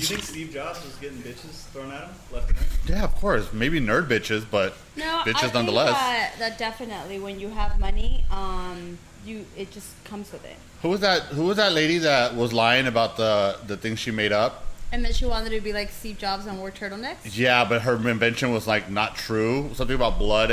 [0.00, 2.68] you think Steve Jobs was getting bitches thrown at him left and right?
[2.86, 3.52] Yeah, of course.
[3.52, 5.92] Maybe nerd bitches, but No, I bitches think nonetheless.
[5.92, 10.56] That, that definitely, when you have money, um, you it just comes with it.
[10.82, 11.22] Who was that?
[11.22, 14.64] Who was that lady that was lying about the the thing she made up?
[14.92, 17.36] And then she wanted to be like Steve Jobs and wear turtlenecks.
[17.36, 19.70] Yeah, but her invention was like not true.
[19.74, 20.50] Something about blood.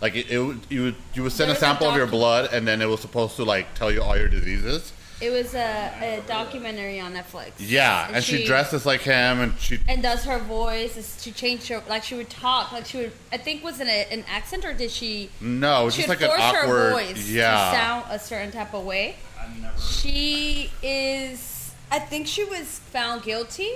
[0.00, 2.50] Like it, it you would you would send a There a sample of your blood,
[2.52, 4.92] and then it was supposed to like tell you all your diseases.
[5.20, 7.52] It was a, a documentary on Netflix.
[7.58, 10.96] Yeah, and, she, dresses like him, and she and does her voice.
[10.96, 13.12] is She changed her like she would talk like she would.
[13.32, 15.30] I think was it an accent or did she?
[15.40, 16.68] no, it was she just like an awkward.
[16.68, 19.16] her voice yeah, to sound a certain type of way.
[19.40, 19.78] I've never.
[19.78, 21.72] She is.
[21.90, 23.70] I think she was found guilty.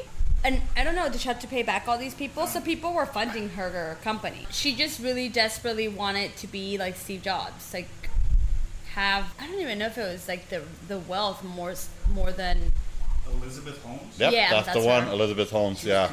[0.45, 2.49] And I don't know, did she have to pay back all these people?
[2.49, 4.47] So people were funding her company.
[4.51, 7.73] She just really desperately wanted to be like Steve Jobs.
[7.73, 7.89] Like,
[8.95, 9.33] have.
[9.41, 11.75] I don't even know if it was like the the wealth more
[12.15, 12.73] more than.
[13.41, 14.19] Elizabeth Holmes.
[14.19, 15.05] yep, Yeah, that's, the that's one.
[15.07, 15.13] her.
[15.13, 15.81] Elizabeth Holmes.
[15.81, 16.11] She Yeah.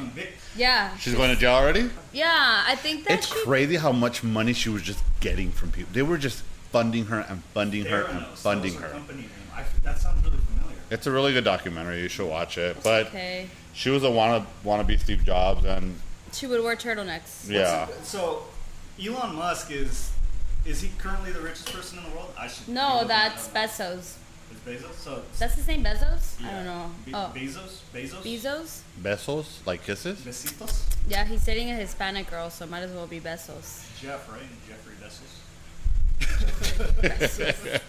[0.56, 0.96] Yeah.
[0.96, 1.90] she's going to jail already.
[2.12, 3.44] Yeah, I think that It's she.
[3.44, 5.92] crazy how much money she was just getting from people.
[5.92, 8.88] They were just funding her and funding her and funding that her.
[8.90, 9.30] Company name.
[9.54, 10.76] I, that sounds really familiar.
[10.90, 12.00] It's a really good documentary.
[12.00, 12.76] You should watch it.
[12.82, 13.48] But okay.
[13.74, 16.00] she was a wanna wanna be Steve Jobs, and
[16.32, 17.48] She would wear turtlenecks.
[17.50, 18.44] yeah, So,
[19.04, 20.10] Elon Musk is
[20.66, 22.32] is he currently the richest person in the world?
[22.38, 22.68] I should.
[22.68, 23.48] No, that's.
[23.48, 24.16] Bezos.
[24.50, 24.94] It's Bezos.
[24.94, 26.42] So That's his name, Bezos?
[26.44, 26.90] I don't know.
[27.06, 27.80] Be- oh, Bezos.
[27.94, 28.22] Bezos.
[28.22, 28.80] Bezos?
[29.00, 30.20] Bezos like kisses.
[30.20, 30.82] Besitos.
[31.08, 33.84] Yeah, he's dating a Hispanic girl, so might as well be Bezos.
[34.00, 34.42] Jeff, right?
[34.68, 35.36] Jeffrey Bezos.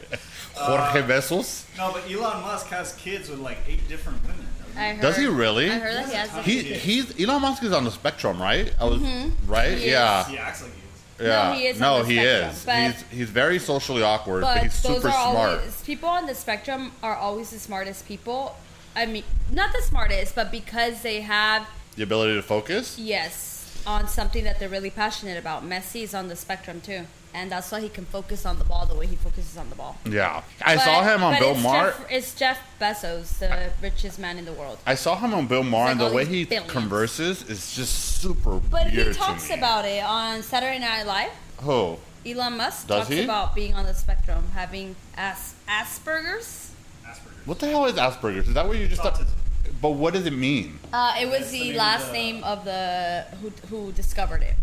[0.55, 1.65] Jorge Bezos.
[1.77, 4.45] No, but Elon Musk has kids with like eight different women.
[4.59, 4.79] doesn't he?
[4.79, 5.69] I heard, Does he really?
[5.71, 6.45] I heard that he has.
[6.45, 8.73] He- He he's Elon Musk is on the spectrum, right?
[8.79, 9.01] I was
[9.47, 9.69] right.
[9.71, 9.77] Mm-hmm.
[9.79, 10.23] He yeah.
[10.27, 10.80] He acts like he is.
[11.21, 11.49] Yeah.
[11.49, 12.65] No, he is No, he spectrum, is.
[12.65, 15.59] but- he's he's very socially awkward, but, but he's those super smart.
[15.59, 18.55] always people on the spectrum are always the smartest people.
[18.95, 22.97] I mean, not the smartest, but because they have the ability to focus.
[22.99, 23.47] yes
[23.87, 25.67] on something that they're really passionate about.
[25.67, 28.85] Messi is on the spectrum too, and that's why he can focus on the ball
[28.85, 29.97] the way he focuses on the ball.
[30.05, 30.41] Yeah.
[30.61, 31.91] I But- saw him on Bill it's Maher.
[31.91, 34.77] Jeff, it's Jeff Bezos, the richest man in the world.
[34.85, 36.71] I saw him on Bill Maher, like and the way he billions.
[36.71, 39.57] converses is just super But weird he talks to me.
[39.59, 41.31] about it on Saturday Night Live.
[41.61, 41.97] Who?
[42.25, 43.23] Elon Musk Does talks he?
[43.23, 46.71] about being on the spectrum, having as- Asperger's.
[47.05, 47.45] Asperger's.
[47.47, 48.47] What the hell is Asperger's?
[48.47, 49.01] Is that what you just?
[49.01, 49.25] Autism.
[49.81, 50.77] But what does it mean?
[50.93, 53.91] Uh, it was That's the the name of last the- name of the who who
[53.93, 54.53] discovered it.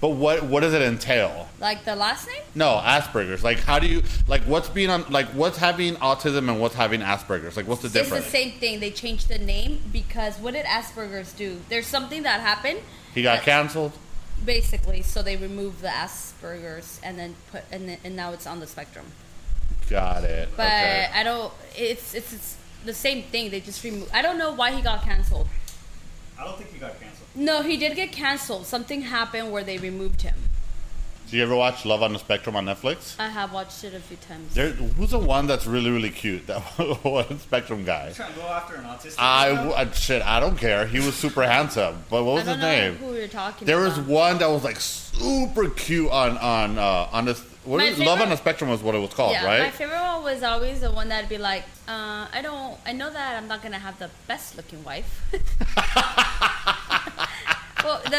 [0.00, 1.48] But what what does it entail?
[1.58, 2.42] Like the last name?
[2.54, 3.42] No, Asperger's.
[3.42, 7.00] Like, how do you like what's being on like what's having autism and what's having
[7.00, 7.56] Asperger's?
[7.56, 8.78] Like, what's the It's the same thing.
[8.78, 11.60] They changed the name because what did Asperger's do?
[11.68, 12.80] There's something that happened,
[13.12, 13.92] He got canceled.
[14.44, 15.02] basically.
[15.02, 18.66] So they removed the Asperger's and then put and then, and now it's on the
[18.68, 19.06] spectrum.
[19.90, 20.48] Got it.
[20.56, 21.08] But okay.
[21.12, 21.52] I don't.
[21.76, 23.50] It's, it's it's the same thing.
[23.50, 24.10] They just removed.
[24.14, 25.48] I don't know why he got canceled.
[26.38, 27.26] I don't think he got canceled.
[27.34, 28.66] No, he did get canceled.
[28.66, 30.34] Something happened where they removed him.
[31.30, 33.14] Do you ever watch Love on the Spectrum on Netflix?
[33.20, 34.54] I have watched it a few times.
[34.54, 36.46] There, who's the one that's really really cute?
[36.46, 36.60] That
[37.04, 38.12] one Spectrum guy.
[38.12, 39.16] Trying to go after an autistic.
[39.18, 39.72] I, child?
[39.74, 40.22] I shit.
[40.22, 40.86] I don't care.
[40.86, 42.02] He was super handsome.
[42.08, 42.94] But what I was don't his know name?
[42.96, 43.98] who you're talking There about.
[43.98, 47.42] was one that was like super cute on on uh, on this.
[47.68, 50.00] What My Love on favorite- the Spectrum was what it was called, yeah, my favorite
[50.00, 53.46] one was always the one that'd be like, uh, I don't, I know that I'm
[53.46, 55.10] not gonna have the best looking wife.
[57.84, 58.16] well, the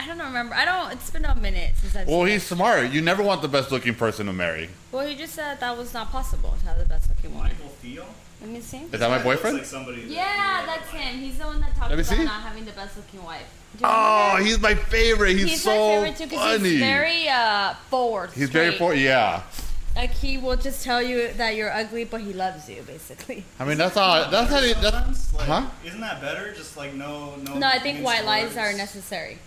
[0.00, 0.54] I don't remember.
[0.54, 0.92] I don't.
[0.92, 2.06] It's been a minute since I've.
[2.08, 2.54] Well, seen he's it.
[2.54, 2.90] smart.
[2.90, 4.70] You never want the best looking person to marry.
[4.92, 7.52] Well, he just said that was not possible to have the best looking wife.
[7.52, 8.06] Michael Theo.
[8.40, 8.78] Let me see.
[8.78, 9.56] Is that my Looks boyfriend?
[9.58, 11.18] Like somebody that Yeah, you that's him.
[11.18, 12.24] He's the one that talks Let me about see.
[12.24, 13.42] not having the best looking wife.
[13.76, 15.32] Do you Oh, remember he's my favorite.
[15.36, 16.70] He's, He's so my favorite too because funny.
[16.70, 18.30] he's very uh, forward.
[18.32, 18.78] He's very straight.
[18.78, 19.42] for yeah.
[19.96, 23.42] Like he will just tell you that you're ugly, but he loves you, basically.
[23.58, 24.30] I mean, that's all.
[24.30, 24.60] That's how.
[24.60, 25.66] He, that's, Sometimes, like, huh?
[25.84, 26.54] Isn't that better?
[26.54, 27.58] Just like no, no.
[27.58, 28.74] No, I think mean white lies slurs.
[28.74, 29.38] are necessary.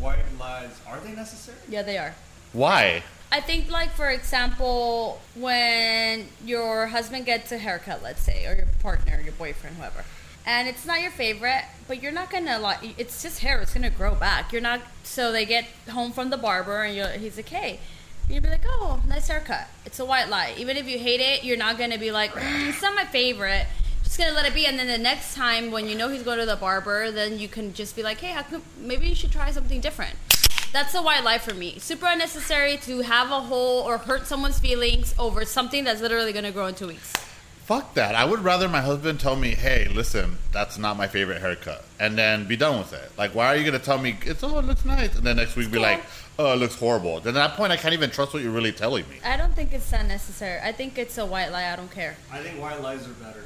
[0.00, 1.58] White lies are they necessary?
[1.68, 2.14] Yeah, they are.
[2.52, 3.04] Why?
[3.30, 8.66] I think, like for example, when your husband gets a haircut, let's say, or your
[8.80, 10.04] partner, your boyfriend, whoever,
[10.46, 12.98] and it's not your favorite, but you're not gonna like.
[12.98, 14.50] It's just hair; it's gonna grow back.
[14.50, 14.80] You're not.
[15.02, 17.80] So they get home from the barber, and he's like, "Hey,"
[18.30, 20.54] you'd be like, "Oh, nice haircut." It's a white lie.
[20.56, 23.66] Even if you hate it, you're not gonna be like, mm, "It's not my favorite."
[24.04, 26.38] Just gonna let it be, and then the next time when you know he's going
[26.38, 29.30] to the barber, then you can just be like, "Hey, how come, maybe you should
[29.32, 30.16] try something different."
[30.72, 31.78] That's a white lie for me.
[31.78, 36.44] Super unnecessary to have a hole or hurt someone's feelings over something that's literally going
[36.44, 37.12] to grow in two weeks.
[37.64, 38.14] fuck that.
[38.14, 42.16] I would rather my husband tell me, "Hey, listen, that's not my favorite haircut," and
[42.16, 43.12] then be done with it.
[43.18, 45.54] Like, why are you gonna tell me it's oh, it looks nice, and then next
[45.54, 46.02] week be like,
[46.38, 47.20] oh, it looks horrible.
[47.20, 49.16] Then at that point, I can't even trust what you're really telling me.
[49.22, 50.58] I don't think it's that necessary.
[50.62, 51.70] I think it's a white lie.
[51.70, 52.16] I don't care.
[52.32, 53.44] I think white lies are better.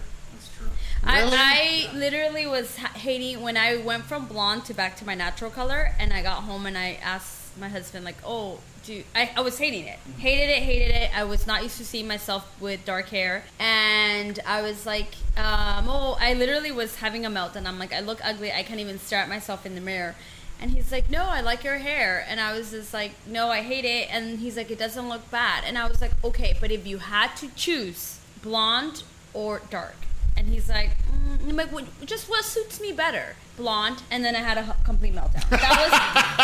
[1.04, 1.36] Really?
[1.36, 5.50] I, I literally was hating when I went from blonde to back to my natural
[5.50, 9.40] color, and I got home and I asked my husband like, "Oh, do I, I
[9.40, 11.10] was hating it, hated it, hated it.
[11.16, 15.86] I was not used to seeing myself with dark hair, and I was like, um,
[15.88, 17.66] oh, I literally was having a meltdown.
[17.66, 18.52] I'm like, I look ugly.
[18.52, 20.14] I can't even stare at myself in the mirror."
[20.60, 23.62] And he's like, "No, I like your hair." And I was just like, "No, I
[23.62, 26.70] hate it." And he's like, "It doesn't look bad." And I was like, "Okay, but
[26.70, 29.02] if you had to choose blonde
[29.34, 29.96] or dark?"
[30.42, 34.02] And he's like, mm, like what, just what suits me better, blonde.
[34.10, 35.48] And then I had a complete meltdown.
[35.50, 35.92] That was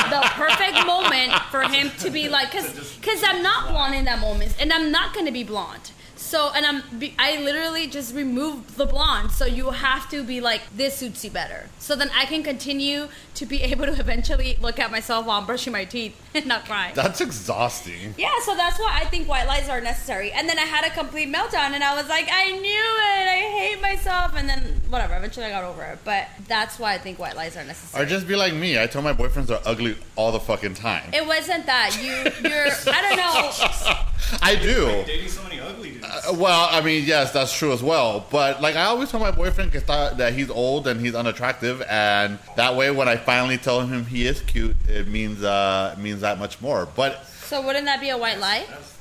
[0.09, 4.21] the perfect moment for him to be like, because because I'm not blonde in that
[4.21, 5.91] moment, and I'm not gonna be blonde.
[6.15, 6.83] So and I'm
[7.19, 9.31] I literally just removed the blonde.
[9.31, 11.71] So you have to be like this suits you better.
[11.79, 15.47] So then I can continue to be able to eventually look at myself while I'm
[15.47, 16.93] brushing my teeth and not cry.
[16.95, 18.15] That's exhausting.
[18.19, 20.33] Yeah, so that's why I think white lies are necessary.
[20.33, 23.29] And then I had a complete meltdown, and I was like, I knew it.
[23.29, 23.41] I
[24.31, 24.39] hate.
[24.41, 25.17] And then whatever.
[25.17, 25.99] Eventually, I got over it.
[26.05, 28.05] But that's why I think white lies are necessary.
[28.05, 28.81] Or just be like me.
[28.81, 31.11] I tell my boyfriends they're ugly all the fucking time.
[31.13, 32.49] it wasn't that you.
[32.49, 32.67] You're.
[32.95, 33.99] I don't know.
[34.43, 34.87] I do.
[35.07, 36.05] Dating so many ugly dudes.
[36.05, 38.27] Uh, Well, I mean, yes, that's true as well.
[38.31, 41.83] But like, I always tell my boyfriend que está- that he's old and he's unattractive,
[41.89, 46.01] and that way, when I finally tell him he is cute, it means uh, it
[46.01, 46.87] means that much more.
[46.95, 48.67] But So wouldn't that be a white lie?
[48.69, 48.98] That's,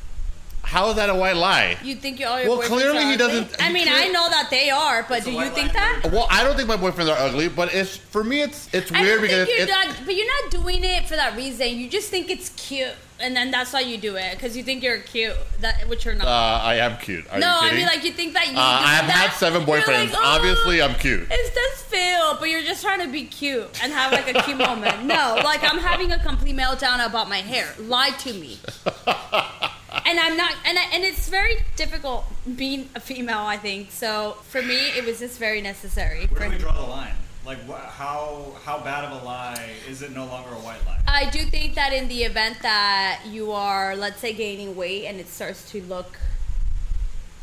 [0.68, 1.78] how is that a white lie?
[1.82, 3.18] You think you all your Well, boyfriends clearly are he ugly?
[3.18, 6.10] doesn't- I he mean, I know that they are, but It's do you think that?
[6.12, 9.02] Well, I don't think my boyfriends are ugly, but it's for me, it's it's I
[9.02, 11.70] weird don't because think you're it's, not, but you're not doing it for that reason.
[11.70, 12.92] You just think it's cute,
[13.22, 16.16] and then that's why you do it because you think you're cute, that which you're
[16.16, 16.28] not.
[16.28, 17.26] uh, I am cute.
[17.32, 17.78] Are no, you I kidding?
[17.78, 18.58] mean like you think that you.
[18.58, 20.12] uh, I have that, had seven boyfriends.
[20.12, 21.28] like, "Oh, Obviously, I'm cute.
[21.32, 24.58] It's just Phil, but you're just trying to be cute and have like a cute
[24.58, 25.06] moment.
[25.06, 27.68] No, like I'm having a complete meltdown about my hair.
[27.80, 28.60] Lie to me.
[30.08, 32.24] And I'm not, and I, and it's very difficult
[32.56, 33.40] being a female.
[33.40, 34.38] I think so.
[34.48, 36.28] For me, it was just very necessary.
[36.28, 37.12] where for do we draw the line?
[37.46, 41.02] Like, wh- how how bad of a lie is it no longer a white lie?
[41.08, 45.20] I do think that in the event that you are, let's say, gaining weight and
[45.20, 46.18] it starts to look,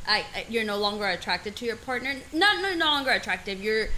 [0.08, 2.14] I, I- you're no longer attracted to your partner.
[2.32, 3.62] Not no, no longer attractive.
[3.62, 3.88] You're.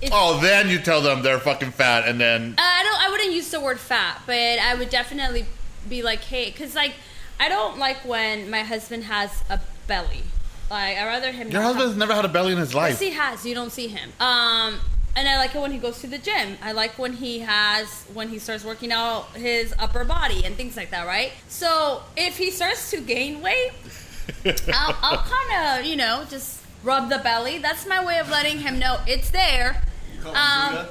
[0.00, 2.98] It's, Oh, then you tell them they're fucking fat, and then I don't.
[3.06, 5.44] I wouldn't use the word fat, but I would definitely
[5.86, 6.94] be like, hey, because like
[7.40, 10.22] I don't like when my husband has a belly.
[10.70, 11.50] Like I rather him.
[11.50, 12.92] your not have- husband's never had a belly in his life.
[12.92, 13.10] Yes, life.
[13.10, 13.46] he has.
[13.46, 14.10] You don't see him.
[14.20, 14.80] Um,
[15.16, 16.56] and I like it when he goes to the gym.
[16.62, 20.76] I like when he has when he starts working out his upper body and things
[20.76, 21.32] like that, right?
[21.48, 23.70] So if he starts to gain weight,
[24.74, 27.58] I'll, I'll kind of you know just rub the belly.
[27.58, 29.82] That's my way of letting him know it's there.
[30.16, 30.86] You call Um,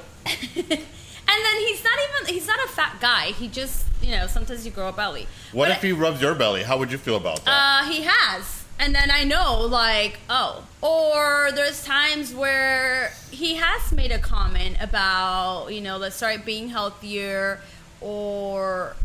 [0.54, 0.78] Buddha?
[1.26, 3.26] And then he's not even he's not a fat guy.
[3.32, 5.26] He just you know sometimes you grow a belly.
[5.52, 6.62] What But- if he rubs your belly?
[6.62, 7.50] How would you feel about that?
[7.50, 8.60] uh, he has.
[8.76, 10.64] And then I know, like, oh.
[10.82, 16.68] Or there's times where he has made a comment about, you know, let's start being
[16.70, 17.60] healthier,
[18.00, 18.96] or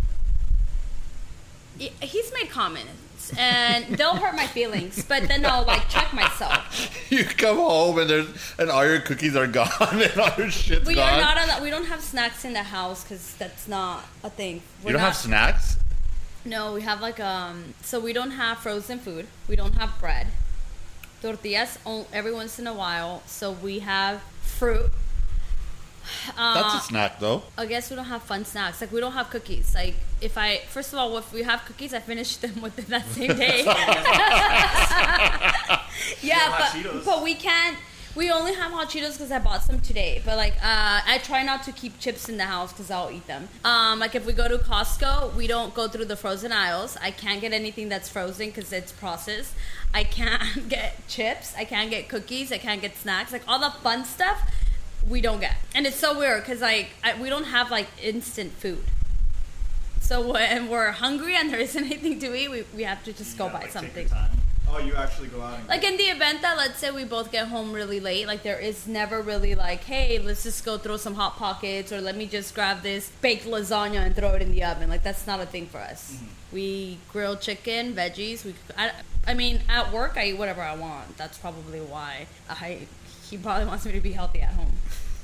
[1.77, 2.92] he's made comments,
[3.38, 5.04] and they'll hurt my feelings.
[5.04, 6.90] But then I'll like check myself.
[7.12, 8.28] you come home and there's
[8.58, 11.14] and all your cookies are gone and all your shit's We gone.
[11.14, 11.64] We are not allowed.
[11.64, 14.62] We don't have snacks in the house because that's not a thing.
[14.84, 15.78] We're you don't not, have snacks.
[16.46, 17.74] No, we have like um.
[17.81, 19.28] So we don't have frozen food.
[19.48, 20.28] We don't have bread.
[21.22, 23.24] Tortillas on, every once in a while.
[23.25, 24.89] So we have fruit.
[26.38, 27.44] Uh, That's a snack though.
[27.58, 28.82] I guess we don't have fun snacks.
[28.82, 29.74] Like we don't have cookies.
[29.75, 33.06] Like if I first of all, if we have cookies, I finish them within that
[33.08, 33.63] same day.
[36.22, 37.77] yeah, but but we can't.
[38.15, 40.20] We only have hot Cheetos because I bought some today.
[40.25, 43.27] But like, uh, I try not to keep chips in the house because I'll eat
[43.27, 43.48] them.
[43.63, 46.98] Um, like if we go to Costco, we don't go through the frozen aisles.
[47.01, 49.53] I can't get anything that's frozen because it's processed.
[49.94, 51.53] I can't get chips.
[51.56, 52.51] I can't get cookies.
[52.51, 53.32] I can't get snacks.
[53.32, 54.41] Like all the fun stuff,
[55.08, 55.56] we don't get.
[55.75, 58.84] And it's so weird because like I, we don't have like instant food.
[60.01, 63.34] So when we're hungry and there isn't anything to eat, we, we have to just
[63.34, 64.08] You go gotta, buy like, something.
[64.72, 67.32] Oh, you actually go out and Like in the event that let's say we both
[67.32, 70.98] get home really late, like there is never really like, hey, let's just go throw
[70.98, 74.51] some hot pockets or let me just grab this baked lasagna and throw it in
[74.51, 74.89] the oven.
[74.89, 76.13] Like that's not a thing for us.
[76.15, 76.25] Mm-hmm.
[76.51, 78.46] We grill chicken, veggies.
[78.46, 78.91] We, I,
[79.25, 81.18] I mean, at work I eat whatever I want.
[81.18, 82.88] That's probably why I.
[83.29, 84.71] He probably wants me to be healthy at home.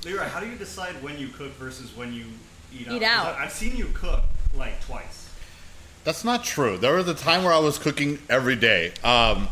[0.03, 2.25] Leroy, how do you decide when you cook versus when you
[2.73, 2.93] eat out?
[2.93, 3.35] Eat 'Cause out.
[3.39, 4.23] I- I've seen you cook
[4.55, 5.29] like twice.
[6.03, 6.77] That's not true.
[6.77, 8.93] There was a time where I was cooking every day.
[9.03, 9.49] Um,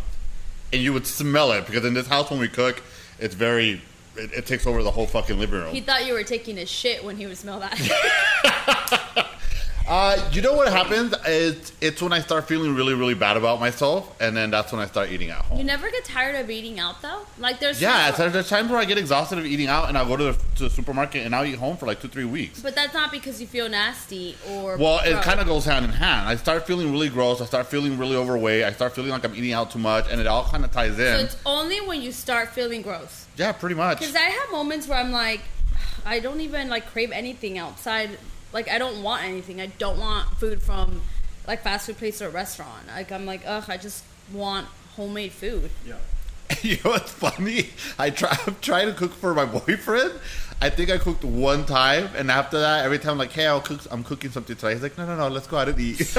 [0.72, 2.84] and you would smell it because in this house when we cook,
[3.20, 3.82] it's very.
[4.16, 5.74] It, it takes over the whole fucking living room.
[5.74, 7.74] He thought you were taking a shit when he would smell that.
[9.88, 11.14] Uh, you know what happens?
[11.26, 14.80] It's, it's when I start feeling really, really bad about myself, and then that's when
[14.80, 15.58] I start eating at home.
[15.58, 17.24] you never get tired of eating out though.
[17.38, 20.08] Like there's yeah, so there's times where I get exhausted of eating out, and I'll
[20.08, 22.62] go to the, to the supermarket and I'll eat home for like two, three weeks.
[22.62, 24.78] but that's not because you feel nasty or.
[24.78, 26.30] Well, it kind of goes hand in hand.
[26.30, 27.42] I start feeling really gross.
[27.42, 28.64] I start feeling really overweight.
[28.64, 30.98] I start feeling like I'm eating out too much, and it all kind of ties
[30.98, 31.18] in.
[31.20, 33.28] So it's only when you start feeling gross.
[33.36, 34.00] yeah, pretty much.
[34.00, 35.42] Because I have moments where I'm like,
[36.06, 38.18] I don't even like crave anything outside.
[38.54, 39.60] Like I don't want anything.
[39.60, 41.02] I don't want food from
[41.48, 42.88] like fast food place or restaurant.
[42.88, 45.70] Like I'm like, ugh, I just want homemade food.
[45.86, 45.96] Yeah.
[46.62, 47.70] you know what's funny?
[47.98, 48.38] I try.
[48.48, 50.14] I'm trying to cook for my boyfriend.
[50.62, 53.60] I think I cooked one time, and after that, every time I'm like, "Hey, I'll
[53.60, 53.82] cook.
[53.92, 55.28] I'm cooking something today." He's like, "No, no, no.
[55.28, 56.16] Let's go out and eat."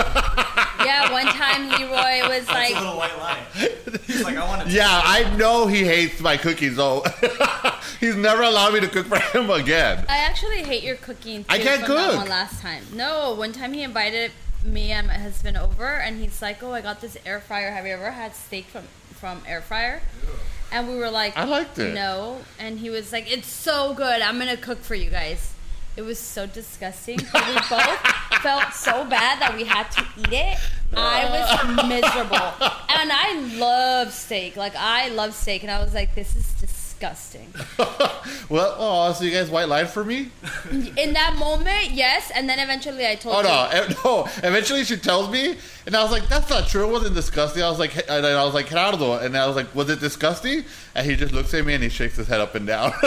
[0.85, 3.39] Yeah, one time Leroy was That's a like, little white lie.
[4.07, 4.75] He's like, I want to.
[4.75, 7.03] yeah, I know he hates my cooking, so
[8.01, 10.05] he's never allowed me to cook for him again.
[10.09, 11.45] I actually hate your cooking.
[11.45, 12.17] Too I can't cook.
[12.17, 13.35] One last time, no.
[13.35, 14.33] One time he invited
[14.65, 17.71] me and my husband over, and he's like, "Oh, I got this air fryer.
[17.71, 18.85] Have you ever had steak from
[19.15, 20.03] from air fryer?"
[20.73, 21.95] And we were like, I liked it.
[21.95, 24.21] No, and he was like, "It's so good.
[24.23, 25.53] I'm gonna cook for you guys."
[25.97, 27.19] It was so disgusting.
[27.19, 27.25] We
[27.71, 28.01] both
[28.43, 30.59] felt so bad that we had to eat it.
[30.97, 34.57] I was miserable, and I love steak.
[34.57, 36.47] Like I love steak, and I was like, "This is
[36.99, 37.53] disgusting."
[38.49, 40.31] Well, oh, so you guys white lied for me?
[40.71, 43.89] In that moment, yes, and then eventually I told Oh you.
[43.89, 44.29] no, no!
[44.49, 46.87] Eventually, she tells me, and I was like, "That's not true.
[46.89, 49.75] It wasn't disgusting." I was like, and I was like, "Gerardo," and I was like,
[49.75, 52.55] "Was it disgusting?" And he just looks at me and he shakes his head up
[52.55, 52.93] and down.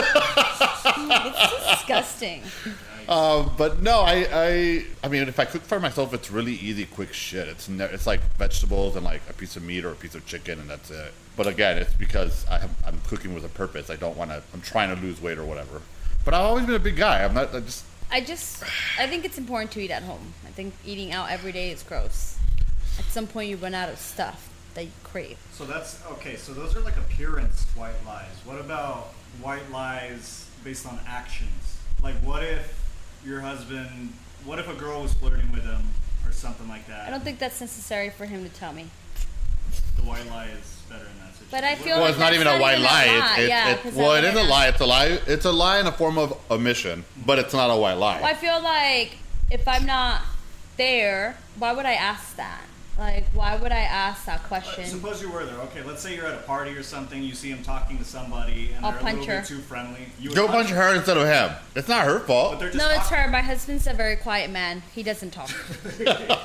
[1.00, 2.42] It's disgusting.
[3.08, 6.84] Um, but no, I, I, I mean, if I cook for myself, it's really easy,
[6.86, 7.48] quick shit.
[7.48, 10.26] It's ne- it's like vegetables and like a piece of meat or a piece of
[10.26, 11.12] chicken, and that's it.
[11.36, 13.90] But again, it's because I have, I'm cooking with a purpose.
[13.90, 14.42] I don't want to.
[14.52, 15.82] I'm trying to lose weight or whatever.
[16.24, 17.24] But I've always been a big guy.
[17.24, 17.54] I'm not.
[17.54, 18.62] I just I just,
[18.98, 20.32] I think it's important to eat at home.
[20.46, 22.38] I think eating out every day is gross.
[22.98, 25.38] At some point, you run out of stuff that you crave.
[25.52, 26.36] So that's okay.
[26.36, 28.34] So those are like appearance white lies.
[28.44, 29.12] What about
[29.42, 31.78] white lies based on actions?
[32.02, 32.87] Like, what if
[33.24, 34.12] your husband?
[34.44, 35.82] What if a girl was flirting with him
[36.26, 37.06] or something like that?
[37.06, 38.88] I don't think that's necessary for him to tell me.
[39.96, 41.48] the white lie is better in that situation.
[41.50, 43.06] But I What feel well, like it's not even a white lie.
[43.06, 43.34] lie.
[43.38, 44.68] It's, Yeah, it's, 'cause well, it is a lie.
[44.68, 45.06] It's a lie.
[45.26, 48.20] It's a lie in a form of omission, but it's not a white lie.
[48.20, 49.18] Well, I feel like
[49.50, 50.22] if I'm not
[50.76, 52.60] there, why would I ask that?
[52.98, 54.84] Like, why would I ask that Uh, question?
[54.84, 55.54] Suppose you were there.
[55.66, 57.22] Okay, let's say you're at a party or something.
[57.22, 59.40] You see him talking to somebody, and I'll they're a punch little her.
[59.40, 60.06] bit too friendly.
[60.18, 61.56] You would Go punch her instead of him.
[61.76, 62.58] It's not her But fault.
[62.58, 63.18] they're just No, it's talking.
[63.18, 63.28] her.
[63.30, 64.82] My husband's a very quiet man.
[64.94, 65.48] He doesn't talk.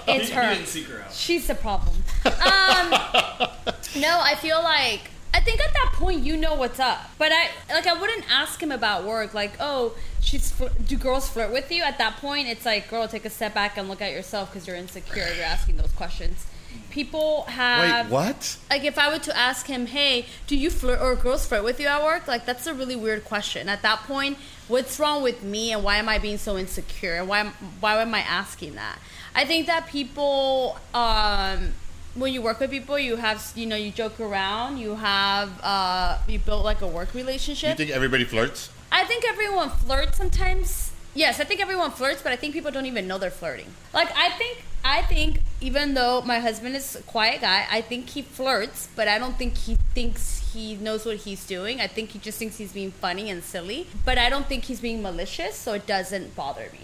[0.08, 0.50] it's He- her.
[0.50, 1.12] He didn't seek her out.
[1.12, 1.96] She's the problem.
[2.26, 2.32] Um,
[4.00, 7.10] no, I feel like I think at that point you know what's up.
[7.18, 9.34] But I like I wouldn't ask him about work.
[9.34, 10.52] Like, oh, she's
[10.86, 11.84] do girls flirt with you?
[11.84, 14.68] At that point, it's like, girl, take a step back and look at yourself because
[14.68, 15.28] you're insecure.
[15.36, 16.46] You're asking those questions.
[16.90, 18.58] People have Wait, what?
[18.70, 21.80] like if I were to ask him, "Hey, do you flirt or girls flirt with
[21.80, 23.68] you at work?" Like that's a really weird question.
[23.68, 24.38] At that point,
[24.68, 27.16] what's wrong with me and why am I being so insecure?
[27.16, 29.00] And why am, why am I asking that?
[29.36, 31.74] I think that people um
[32.16, 36.18] when you work with people, you have you know, you joke around, you have uh
[36.28, 37.72] you build like a work relationship.
[37.80, 38.70] You think everybody flirts?
[38.92, 40.92] I think everyone flirts sometimes.
[41.16, 43.68] Yes, I think everyone flirts, but I think people don't even know they're flirting.
[43.94, 48.10] Like I think I think even though my husband is a quiet guy, I think
[48.10, 51.80] he flirts, but I don't think he thinks he knows what he's doing.
[51.80, 54.82] I think he just thinks he's being funny and silly, but I don't think he's
[54.82, 56.80] being malicious, so it doesn't bother me.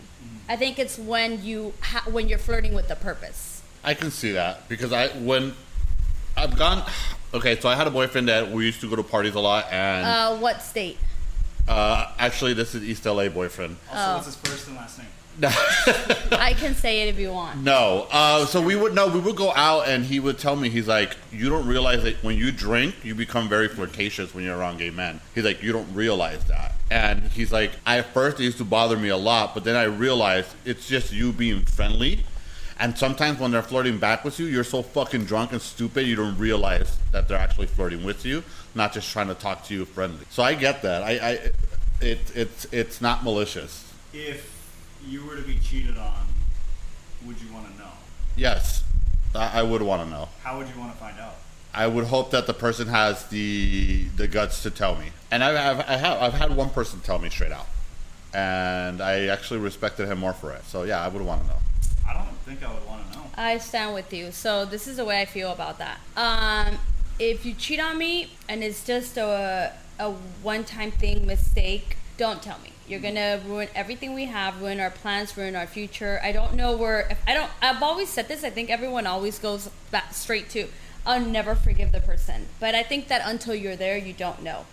[0.47, 3.58] I think it's when you ha- when you're flirting with a purpose.
[3.83, 5.53] I can see that because I when
[6.37, 6.83] I've gone.
[7.33, 9.67] Okay, so I had a boyfriend that we used to go to parties a lot,
[9.71, 10.97] and Uh, what state?
[11.67, 13.77] uh, actually, this is East LA boyfriend.
[13.91, 14.13] Also, Oh.
[14.15, 15.07] what's his first and last name?
[16.33, 17.63] I can say it if you want.
[17.63, 18.07] No.
[18.11, 20.87] Uh, so we would no, we would go out, and he would tell me he's
[20.87, 24.79] like, you don't realize that when you drink, you become very flirtatious when you're around
[24.79, 25.21] gay men.
[25.35, 28.65] He's like, you don't realize that, and he's like, I at first it used to
[28.65, 32.25] bother me a lot, but then I realized it's just you being friendly.
[32.79, 36.15] And sometimes when they're flirting back with you, you're so fucking drunk and stupid you
[36.15, 38.41] don't realize that they're actually flirting with you,
[38.73, 40.25] not just trying to talk to you friendly.
[40.29, 41.03] So I get that.
[41.03, 41.31] I, I
[41.99, 43.91] it, it's it's not malicious.
[44.13, 44.71] If
[45.05, 46.25] you were to be cheated on,
[47.25, 47.91] would you want to know?
[48.37, 48.85] Yes,
[49.35, 50.29] I, I would want to know.
[50.41, 51.35] How would you want to find out?
[51.73, 55.07] I would hope that the person has the the guts to tell me.
[55.31, 57.67] And I've, I've, I have I've had one person tell me straight out,
[58.33, 60.63] and I actually respected him more for it.
[60.63, 61.57] So yeah, I would want to know.
[62.09, 63.25] I don't think I would want to know.
[63.35, 64.31] I stand with you.
[64.31, 65.99] So this is the way I feel about that.
[66.17, 66.79] Um,
[67.19, 70.11] if you cheat on me and it's just a a
[70.41, 72.71] one time thing mistake, don't tell me.
[72.87, 76.19] You're gonna ruin everything we have, ruin our plans, ruin our future.
[76.23, 77.01] I don't know where.
[77.11, 77.51] If I don't.
[77.61, 78.43] I've always said this.
[78.43, 80.67] I think everyone always goes back straight to,
[81.05, 82.47] I'll never forgive the person.
[82.59, 84.65] But I think that until you're there, you don't know.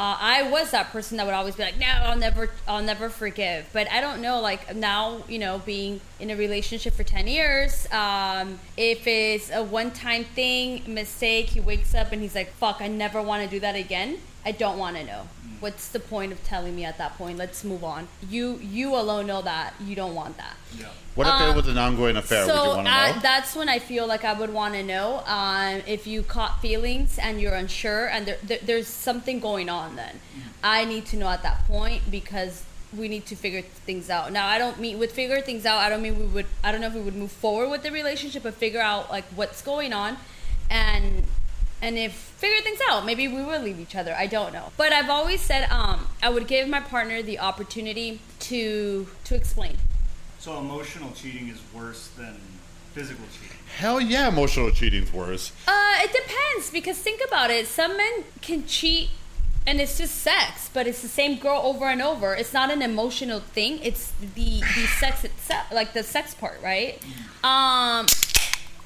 [0.00, 3.10] Uh, I was that person that would always be like, no, I'll never, I'll never
[3.10, 3.66] forgive.
[3.74, 7.86] But I don't know, like now, you know, being in a relationship for ten years,
[7.92, 12.88] um, if it's a one-time thing, mistake, he wakes up and he's like, fuck, I
[12.88, 14.16] never want to do that again.
[14.42, 15.28] I don't want to know.
[15.60, 17.36] What's the point of telling me at that point?
[17.38, 18.08] Let's move on.
[18.28, 20.56] You, you alone know that you don't want that.
[20.76, 20.86] Yeah.
[21.14, 22.46] What if Um, it was an ongoing affair?
[22.46, 23.18] Would you So want to know?
[23.20, 27.18] that's when I feel like I would want to know um, if you caught feelings
[27.18, 29.96] and you're unsure and there, there, there's something going on.
[29.96, 30.20] Then
[30.64, 32.64] I need to know at that point because
[32.96, 34.32] we need to figure things out.
[34.32, 35.78] Now I don't mean with figure things out.
[35.78, 36.46] I don't mean we would.
[36.64, 39.24] I don't know if we would move forward with the relationship, but figure out like
[39.34, 40.16] what's going on
[40.70, 41.24] and
[41.82, 44.92] and if figure things out maybe we will leave each other i don't know but
[44.92, 49.76] i've always said um, i would give my partner the opportunity to to explain
[50.38, 52.36] So emotional cheating is worse than
[52.94, 53.56] physical cheating.
[53.76, 55.52] Hell yeah, emotional cheating's worse.
[55.68, 57.66] Uh, it depends because think about it.
[57.66, 59.10] Some men can cheat
[59.66, 62.34] and it's just sex, but it's the same girl over and over.
[62.34, 63.78] It's not an emotional thing.
[63.82, 66.98] It's the the sex itself, like the sex part, right?
[67.44, 68.06] Um,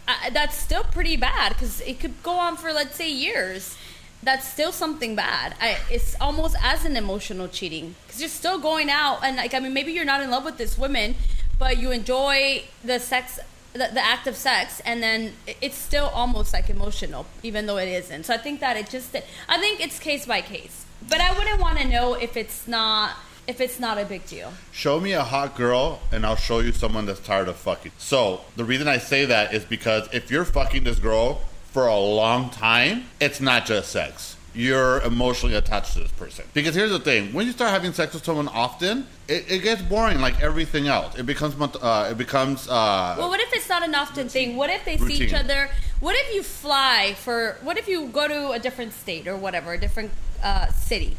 [0.07, 3.77] I, that's still pretty bad because it could go on for let's say years.
[4.23, 5.55] That's still something bad.
[5.61, 9.61] I, it's almost as an emotional cheating because you're still going out and like I
[9.61, 11.15] mean maybe you're not in love with this woman,
[11.59, 13.39] but you enjoy the sex
[13.75, 17.89] the, the act of sex and then it's still almost like emotional even though it
[17.89, 19.17] isn't so i think that it just
[19.49, 23.17] i think it's case by case but i wouldn't want to know if it's not
[23.47, 26.73] if it's not a big deal Show me a hot girl, and I'll show you
[26.73, 27.93] someone that's tired of fucking.
[27.99, 31.99] So the reason I say that is because if you're fucking this girl for a
[31.99, 34.37] long time, it's not just sex.
[34.55, 36.45] You're emotionally attached to this person.
[36.55, 39.83] Because here's the thing: when you start having sex with someone often, it, it gets
[39.83, 41.17] boring, like everything else.
[41.17, 42.69] It becomes, uh, it becomes.
[42.69, 45.71] Uh, well what if it's not an often thing what if they see each other
[46.01, 49.73] what if you fly for what if you go to a different state or whatever
[49.73, 50.11] a different
[50.43, 51.17] uh, city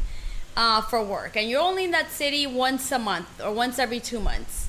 [0.56, 4.00] uh, for work and you're only in that city once a month or once every
[4.00, 4.68] two months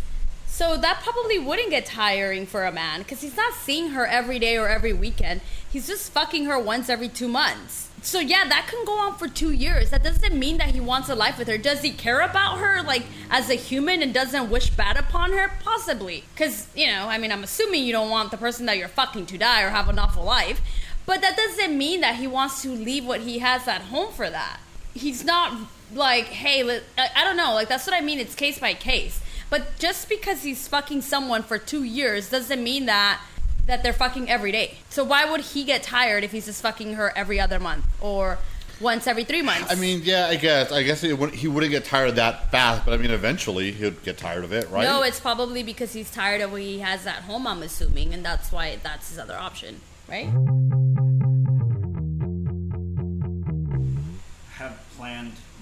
[0.58, 4.40] So that probably wouldn't get tiring for a man because he's not seeing her every
[4.40, 5.42] day or every weekend.
[5.70, 7.90] He's just fucking her once every two months.
[8.02, 9.92] So yeah, that can go on for two years.
[9.92, 11.60] That doesn't mean that he wants a life with her.
[11.60, 15.52] Does he care about her like as a human and doesn't wish bad upon her?
[15.62, 16.24] Possibly.
[16.34, 19.28] Because, you know, I mean, I'm assuming you don't want the person that you're fucking
[19.28, 20.60] to die or have an awful life.
[21.06, 24.28] But that doesn't mean that he wants to leave what he has at home for
[24.30, 24.60] that.
[24.96, 25.56] He's not
[25.93, 27.54] like, hey, let, I, I don't know.
[27.54, 28.19] Like, that's what I mean.
[28.19, 29.21] It's case by case.
[29.50, 33.21] But just because he's fucking someone for two years doesn't mean that
[33.67, 34.76] that they're fucking every day.
[34.89, 38.39] So why would he get tired if he's just fucking her every other month or
[38.80, 39.71] once every three months?
[39.71, 40.71] I mean, yeah, I guess.
[40.71, 44.02] I guess he wouldn't, he wouldn't get tired that fast, but I mean, eventually he'd
[44.04, 44.84] get tired of it, right?
[44.84, 47.45] no, it's probably because he's tired of what he has at home.
[47.45, 50.30] I'm assuming, and that's why that's his other option, right?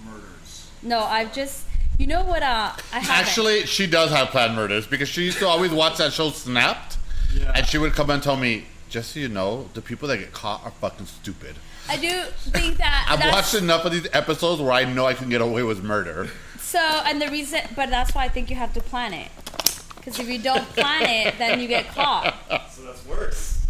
[0.05, 0.69] Murders.
[0.83, 1.63] No, I've just,
[1.97, 2.43] you know what?
[2.43, 3.09] Uh, I haven't.
[3.27, 6.97] Actually, she does have planned murders because she used to always watch that show Snapped,
[7.33, 7.51] Yeah.
[7.55, 10.31] and she would come and tell me, just so you know, the people that get
[10.31, 11.55] caught are fucking stupid.
[11.89, 15.29] I do think that I've watched enough of these episodes where I know I can
[15.29, 16.29] get away with murder.
[16.59, 19.29] So, and the reason, but that's why I think you have to plan it.
[19.95, 22.35] Because if you don't plan it, then you get caught.
[22.71, 23.65] So that's worse.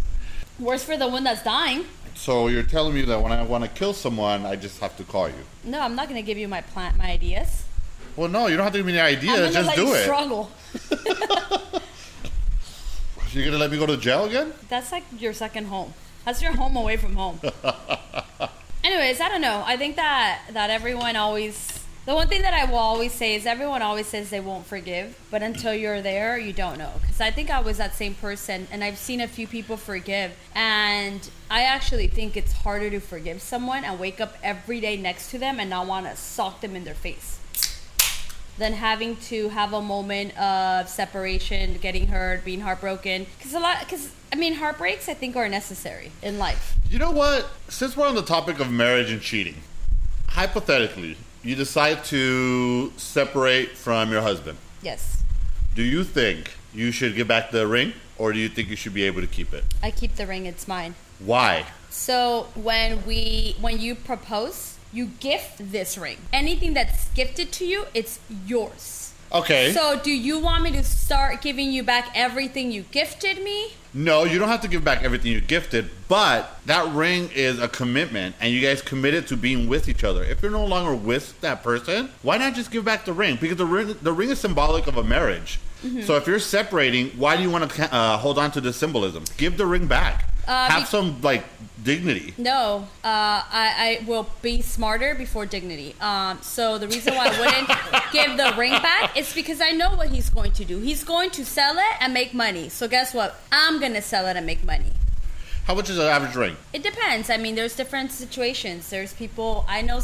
[0.58, 1.84] Worse for the one that's dying.
[2.16, 5.04] So you're telling me that when I want to kill someone, I just have to
[5.04, 5.44] call you?
[5.62, 7.64] No, I'm not gonna give you my plan, my ideas.
[8.16, 9.52] Well, no, you don't have to give me any ideas.
[9.52, 10.02] Just let do you it.
[10.02, 10.50] struggle.
[13.32, 14.54] You're gonna let me go to jail again?
[14.70, 15.92] That's like your second home.
[16.24, 17.38] That's your home away from home.
[18.84, 19.62] Anyways, I don't know.
[19.66, 23.46] I think that that everyone always the one thing that I will always say is
[23.46, 26.92] everyone always says they won't forgive, but until you're there, you don't know.
[27.00, 30.32] Because I think I was that same person, and I've seen a few people forgive,
[30.54, 35.32] and I actually think it's harder to forgive someone and wake up every day next
[35.32, 37.40] to them and not want to sock them in their face
[38.56, 43.26] than having to have a moment of separation, getting hurt, being heartbroken.
[43.36, 46.76] Because a lot, because I mean, heartbreaks I think are necessary in life.
[46.88, 47.50] You know what?
[47.68, 49.56] Since we're on the topic of marriage and cheating,
[50.28, 51.16] hypothetically,
[51.46, 54.58] you decide to separate from your husband.
[54.82, 55.22] Yes,
[55.74, 58.94] Do you think you should give back the ring, or do you think you should
[58.94, 59.62] be able to keep it?
[59.82, 60.94] I keep the ring; it's mine.
[61.18, 61.66] Why?
[61.90, 66.18] So when we, when you propose, you gift this ring.
[66.32, 69.05] Anything that's gifted to you, it's yours.
[69.32, 69.72] Okay.
[69.72, 73.72] So, do you want me to start giving you back everything you gifted me?
[73.92, 77.66] No, you don't have to give back everything you gifted, but that ring is a
[77.66, 80.22] commitment, and you guys committed to being with each other.
[80.22, 83.38] If you're no longer with that person, why not just give back the ring?
[83.40, 85.58] Because the ring, the ring is symbolic of a marriage.
[85.82, 86.02] Mm-hmm.
[86.02, 89.24] So if you're separating, why do you want to uh, hold on to the symbolism?
[89.36, 90.25] Give the ring back.
[90.46, 91.44] Uh, have be- some like
[91.82, 92.34] dignity.
[92.38, 95.94] No, uh, I, I will be smarter before dignity.
[96.00, 99.90] Um, so the reason why I wouldn't give the ring back is because I know
[99.96, 100.78] what he's going to do.
[100.78, 102.68] He's going to sell it and make money.
[102.68, 103.40] So guess what?
[103.50, 104.92] I'm gonna sell it and make money.
[105.64, 106.56] How much is an average ring?
[106.72, 107.28] It depends.
[107.28, 108.88] I mean, there's different situations.
[108.90, 110.00] There's people I know.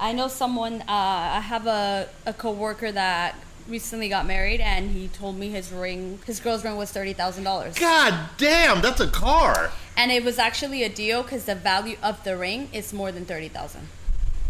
[0.00, 0.82] I know someone.
[0.82, 3.34] Uh, I have a a coworker that
[3.68, 7.44] recently got married, and he told me his ring, his girl's ring, was thirty thousand
[7.44, 7.78] dollars.
[7.78, 9.70] God damn, that's a car.
[9.96, 13.24] And it was actually a deal because the value of the ring is more than
[13.24, 13.88] thirty thousand.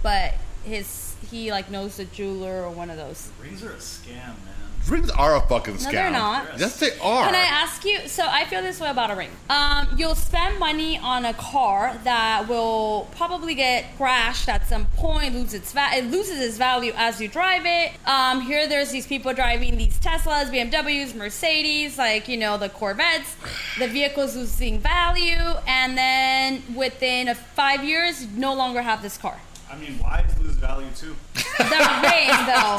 [0.03, 3.31] But his he like knows the jeweler or one of those.
[3.43, 4.58] Rings are a scam, man.
[4.89, 5.85] Rings are a fucking scam.
[5.85, 6.59] No, they're not.
[6.59, 7.27] Yes, they are.
[7.27, 8.09] Can I ask you?
[8.09, 9.31] So I feel this way about a ring.
[9.51, 15.35] Um, you'll spend money on a car that will probably get crashed at some point,
[15.35, 17.93] lose its va- it loses its value as you drive it.
[18.07, 23.37] Um, here, there's these people driving these Teslas, BMWs, Mercedes, like you know the Corvettes.
[23.79, 29.19] The vehicle's losing value, and then within a five years, you no longer have this
[29.19, 29.39] car.
[29.71, 31.15] I mean, wives lose value too.
[31.59, 31.65] The
[32.03, 32.79] ring, though,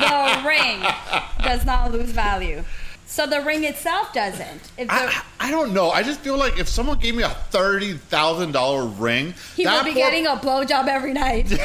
[0.00, 0.82] the ring
[1.42, 2.62] does not lose value.
[3.06, 4.70] So the ring itself doesn't.
[4.76, 5.88] If the, I, I don't know.
[5.90, 9.78] I just feel like if someone gave me a thirty thousand dollar ring, he that
[9.78, 11.50] will be poor- getting a blowjob every night.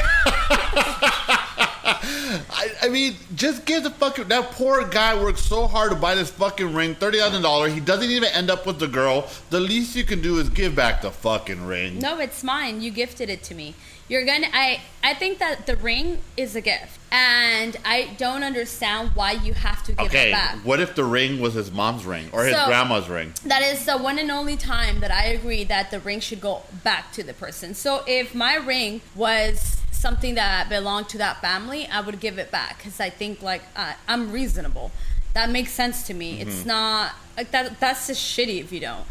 [1.86, 6.14] I, I mean, just give the fucking that poor guy worked so hard to buy
[6.14, 7.74] this fucking ring, thirty thousand dollars.
[7.74, 9.28] He doesn't even end up with the girl.
[9.50, 11.98] The least you can do is give back the fucking ring.
[11.98, 12.80] no, it's mine.
[12.80, 13.74] You gifted it to me.
[14.08, 14.48] You're gonna.
[14.52, 14.80] I.
[15.02, 19.82] I think that the ring is a gift, and I don't understand why you have
[19.84, 20.56] to give Okay, it back.
[20.64, 23.34] what if the ring was his mom's ring or his So- grandma's ring?
[23.44, 26.62] That is the one and only time that I agree that the ring should go
[26.82, 27.74] back to the person.
[27.74, 32.50] So if my ring was something that belonged to that family, I would give it
[32.50, 34.90] back because I think like uh, I'm reasonable.
[35.34, 36.38] That makes sense to me.
[36.40, 36.48] Mm-hmm.
[36.48, 37.80] It's not like that.
[37.80, 39.04] That's just shitty if you don't.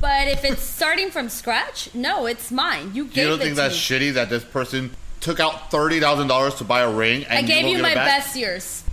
[0.00, 2.92] But if it's starting from scratch, no, it's mine.
[2.94, 3.16] You gave.
[3.16, 3.98] You gave don't think that's me.
[3.98, 7.42] shitty that this person took out thirty thousand dollars to buy a ring and I
[7.42, 8.84] gave won't you give my it best years.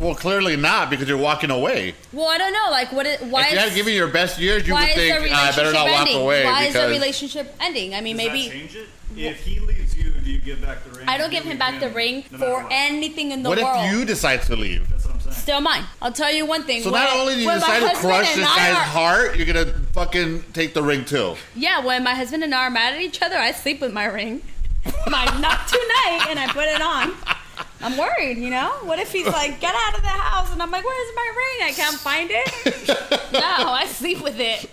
[0.00, 1.94] Well, clearly not because you're walking away.
[2.12, 2.66] Well, I don't know.
[2.70, 3.06] Like, what?
[3.06, 3.42] It, why?
[3.42, 5.72] if you is- had given your best years, you would think the "Ah, I better
[5.72, 7.94] not walk away Why is the relationship ending?
[7.94, 8.88] I mean, Does maybe that change it?
[9.16, 11.08] If he leaves you, do you give back the ring?
[11.08, 13.76] I don't give him leave back the ring no for anything in the what world.
[13.76, 14.88] What if you decide to leave?
[15.24, 15.42] That's what I'm saying.
[15.42, 15.84] Still mine.
[16.02, 16.82] I'll tell you one thing.
[16.82, 18.82] So when- not only do you my decide to husband crush and this guy's are-
[18.82, 21.36] heart, you're gonna fucking take the ring too.
[21.54, 24.04] Yeah, when my husband and I are mad at each other, I sleep with my
[24.04, 24.42] ring.
[25.08, 27.12] my not tonight, and I put it on.
[27.80, 28.70] I'm worried, you know.
[28.82, 31.68] What if he's like, "Get out of the house," and I'm like, "Where's my ring?
[31.68, 32.88] I can't find it."
[33.32, 33.40] no,
[33.72, 34.70] I sleep with it.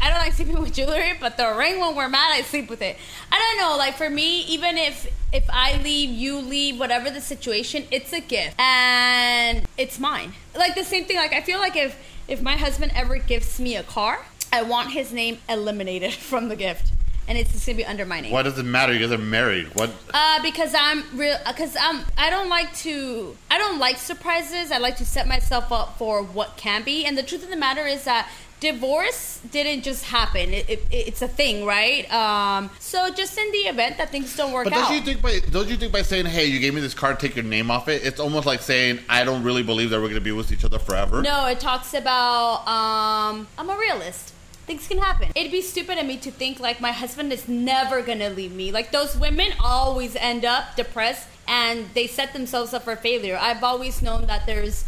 [0.00, 2.82] I don't like sleeping with jewelry, but the ring when we're mad, I sleep with
[2.82, 2.96] it.
[3.30, 3.76] I don't know.
[3.76, 8.20] Like for me, even if if I leave, you leave, whatever the situation, it's a
[8.20, 10.32] gift and it's mine.
[10.56, 11.16] Like the same thing.
[11.16, 11.96] Like I feel like if
[12.28, 16.56] if my husband ever gives me a car, I want his name eliminated from the
[16.56, 16.92] gift,
[17.26, 18.32] and it's just gonna be under my name.
[18.32, 18.92] Why does it matter?
[18.92, 19.74] You guys are married.
[19.74, 19.90] What?
[20.12, 21.36] Uh, because I'm real.
[21.46, 22.04] Because I'm.
[22.16, 23.36] I don't like to.
[23.50, 24.70] I don't like surprises.
[24.70, 27.04] I like to set myself up for what can be.
[27.04, 30.52] And the truth of the matter is that divorce didn't just happen.
[30.52, 32.10] It, it, it's a thing, right?
[32.12, 32.70] Um.
[32.78, 34.88] So just in the event that things don't work But out.
[34.88, 37.20] don't you think by don't you think by saying, "Hey, you gave me this card,
[37.20, 40.08] take your name off it," it's almost like saying, "I don't really believe that we're
[40.08, 44.34] gonna be with each other forever." No, it talks about um I'm a realist.
[44.66, 45.30] Things can happen.
[45.34, 48.70] It'd be stupid of me to think like my husband is never gonna leave me.
[48.70, 53.38] Like those women always end up depressed and they set themselves up for failure.
[53.40, 54.84] I've always known that there's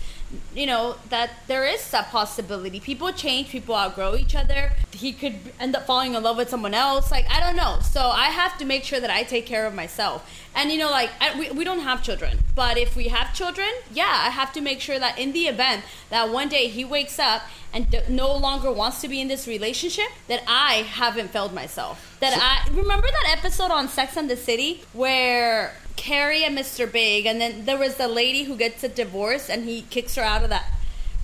[0.55, 2.81] you know that there is that possibility.
[2.81, 4.73] People change, people outgrow each other.
[4.93, 7.11] He could end up falling in love with someone else.
[7.11, 7.79] Like I don't know.
[7.83, 10.29] So I have to make sure that I take care of myself.
[10.55, 13.69] And you know, like I, we, we don't have children, but if we have children,
[13.93, 17.19] yeah, I have to make sure that in the event that one day he wakes
[17.19, 21.53] up and d- no longer wants to be in this relationship, that I haven't failed
[21.53, 22.17] myself.
[22.21, 26.91] That I remember that episode on Sex and the City where Carrie and Mr.
[26.91, 30.23] Big, and then there was the lady who gets a divorce and he kicks her
[30.23, 30.65] out of that.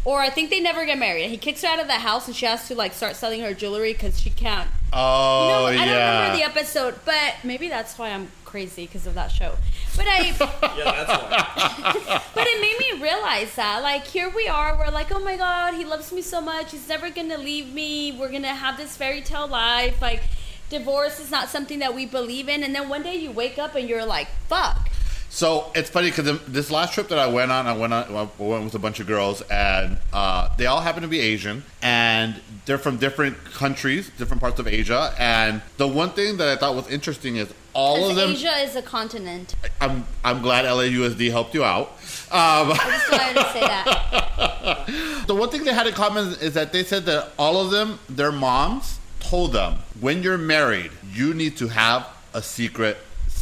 [0.06, 1.30] Or I think they never get married.
[1.30, 3.52] He kicks her out of the house and she has to like start selling her
[3.52, 5.84] jewelry because she can't Oh no, I yeah.
[5.84, 9.56] don't remember the episode, but maybe that's why I'm crazy because of that show.
[9.96, 10.18] But I,
[10.76, 12.22] Yeah, that's why.
[12.34, 15.74] but it made me realize that, like, here we are, we're like, oh my god,
[15.74, 19.22] he loves me so much, he's never gonna leave me, we're gonna have this fairy
[19.22, 20.22] tale life, like,
[20.70, 23.74] divorce is not something that we believe in, and then one day you wake up
[23.74, 24.88] and you're like, fuck,
[25.36, 28.26] So it's funny because this last trip that I went on, I went on, I
[28.42, 32.40] went with a bunch of girls, and uh, they all happen to be Asian, and
[32.64, 35.14] they're from different countries, different parts of Asia.
[35.18, 38.30] And the one thing that I thought was interesting is all of them.
[38.30, 39.54] Asia is a continent.
[39.78, 41.88] I'm I'm glad LAUSD helped you out.
[42.32, 45.24] Um, I just wanted to say that.
[45.26, 47.98] the one thing they had in common is that they said that all of them,
[48.08, 52.96] their moms told them, when you're married, you need to have a secret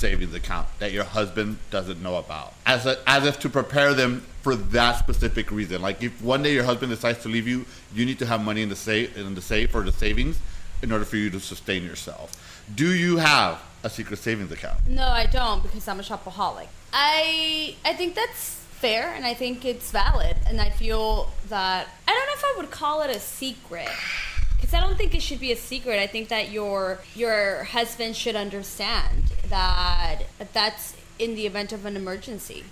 [0.05, 4.21] savings account that your husband doesn't know about, as a, as if to prepare them
[4.43, 5.81] for that specific reason.
[5.81, 7.65] Like if one day your husband decides to leave you,
[7.95, 10.39] you need to have money in the safe in the safe or the savings
[10.83, 12.29] in order for you to sustain yourself.
[12.75, 14.87] Do you have a secret savings account?
[14.87, 16.69] No, I don't because I'm a shopaholic.
[16.93, 22.13] I I think that's fair and I think it's valid and I feel that I
[22.13, 23.89] don't know if I would call it a secret
[24.65, 25.99] because I don't think it should be a secret.
[25.99, 30.23] I think that your your husband should understand that
[30.55, 32.65] that's in the event of an emergency.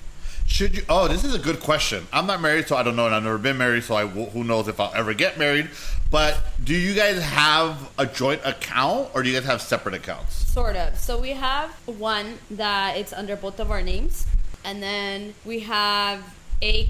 [0.47, 0.85] Should you?
[0.89, 2.07] Oh, this is a good question.
[2.11, 4.43] I'm not married, so I don't know, and I've never been married, so I who
[4.43, 5.69] knows if I'll ever get married.
[6.11, 10.35] But do you guys have a joint account, or do you guys have separate accounts?
[10.35, 10.99] Sort of.
[10.99, 14.27] So we have one that it's under both of our names,
[14.65, 16.89] and then we have a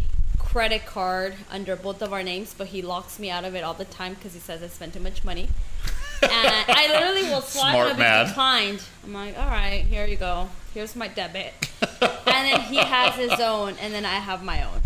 [0.52, 3.72] credit card under both of our names, but he locks me out of it all
[3.72, 5.48] the time because he says I spend too much money.
[6.22, 6.30] and
[6.68, 8.26] I literally will swipe Smart and man.
[8.28, 8.82] declined.
[9.02, 10.50] I'm like, all right, here you go.
[10.74, 11.54] Here's my debit.
[12.00, 14.82] and then he has his own, and then I have my own.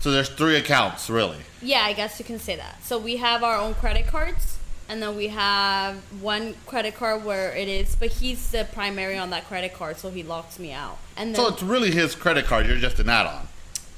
[0.00, 1.38] So there's three accounts, really.
[1.62, 2.82] Yeah, I guess you can say that.
[2.84, 7.54] So we have our own credit cards, and then we have one credit card where
[7.54, 10.98] it is, but he's the primary on that credit card, so he locks me out.
[11.16, 12.66] And then So it's really his credit card.
[12.66, 13.46] You're just an add-on.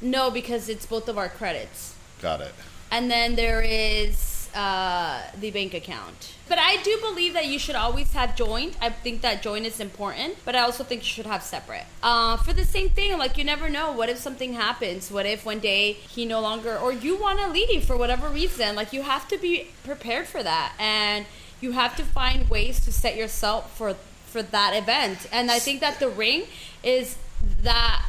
[0.02, 1.94] No, because it's both of our credits.
[2.20, 2.52] Got it.
[2.90, 6.34] And then there is uh, the bank account.
[6.48, 8.76] But I do believe that you should always have joint.
[8.80, 11.84] I think that joint is important, but I also think you should have separate.
[12.02, 13.92] Uh, for the same thing, like you never know.
[13.92, 15.10] What if something happens?
[15.10, 18.76] What if one day he no longer, or you want to leave for whatever reason?
[18.76, 21.24] Like you have to be prepared for that, and
[21.60, 23.94] you have to find ways to set yourself for
[24.26, 25.26] for that event.
[25.32, 26.44] And I think that the ring
[26.82, 27.16] is
[27.62, 28.04] that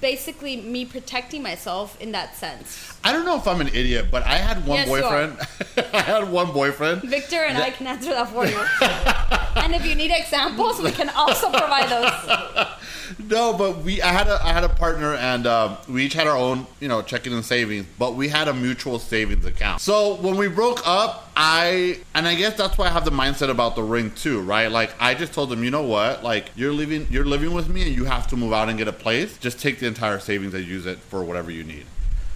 [0.00, 2.96] basically me protecting myself in that sense.
[3.02, 5.38] I don't know if I'm an idiot, but I had one Yes, boyfriend.
[5.94, 7.02] I had one boyfriend.
[7.02, 8.58] Victor and I can answer that for you.
[9.62, 12.66] and if you need examples, we can also provide those.
[13.18, 14.00] No, but we.
[14.00, 14.40] I had a.
[14.40, 17.44] I had a partner, and um, we each had our own, you know, checking and
[17.44, 17.86] savings.
[17.98, 19.80] But we had a mutual savings account.
[19.80, 23.48] So when we broke up, I and I guess that's why I have the mindset
[23.50, 24.70] about the ring too, right?
[24.70, 26.22] Like I just told him, you know what?
[26.24, 28.88] Like you're living, you're living with me, and you have to move out and get
[28.88, 29.38] a place.
[29.38, 31.86] Just take the entire savings and use it for whatever you need.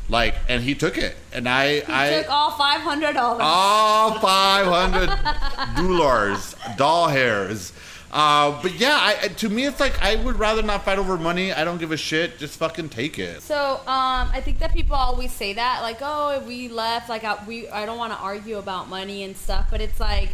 [0.09, 3.40] Like, and he took it, and I, I Took all five hundred dollars.
[3.42, 5.07] all 500
[5.76, 7.72] dollars, doll hairs.
[8.14, 11.53] Uh, but yeah, I, to me, it's like I would rather not fight over money.
[11.53, 12.38] I don't give a shit.
[12.38, 13.42] Just fucking take it.
[13.42, 17.42] So um, I think that people always say that, like, oh, we left, like, I,
[17.44, 20.29] we, I don't want to argue about money and stuff, but it's like,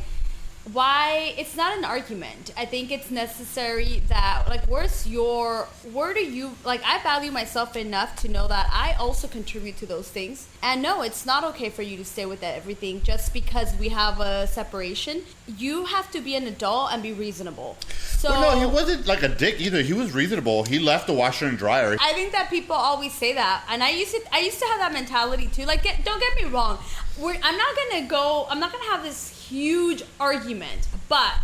[0.73, 1.35] why?
[1.38, 2.53] It's not an argument.
[2.57, 7.77] I think it's necessary that, like, where's your, where do you, like, I value myself
[7.77, 10.46] enough to know that I also contribute to those things.
[10.62, 13.88] And no, it's not okay for you to stay with that everything just because we
[13.88, 15.23] have a separation.
[15.46, 17.77] You have to be an adult and be reasonable.
[18.20, 19.81] So But no, he wasn't like a dick either.
[19.81, 20.64] He was reasonable.
[20.64, 21.96] He left the washer and dryer.
[22.01, 24.20] I think that people always say that, and I used to.
[24.31, 25.64] I used to have that mentality too.
[25.64, 26.79] Like, get, don't get me wrong.
[27.18, 28.46] We're, I'm not gonna go.
[28.51, 31.34] I'm not gonna have this huge argument, but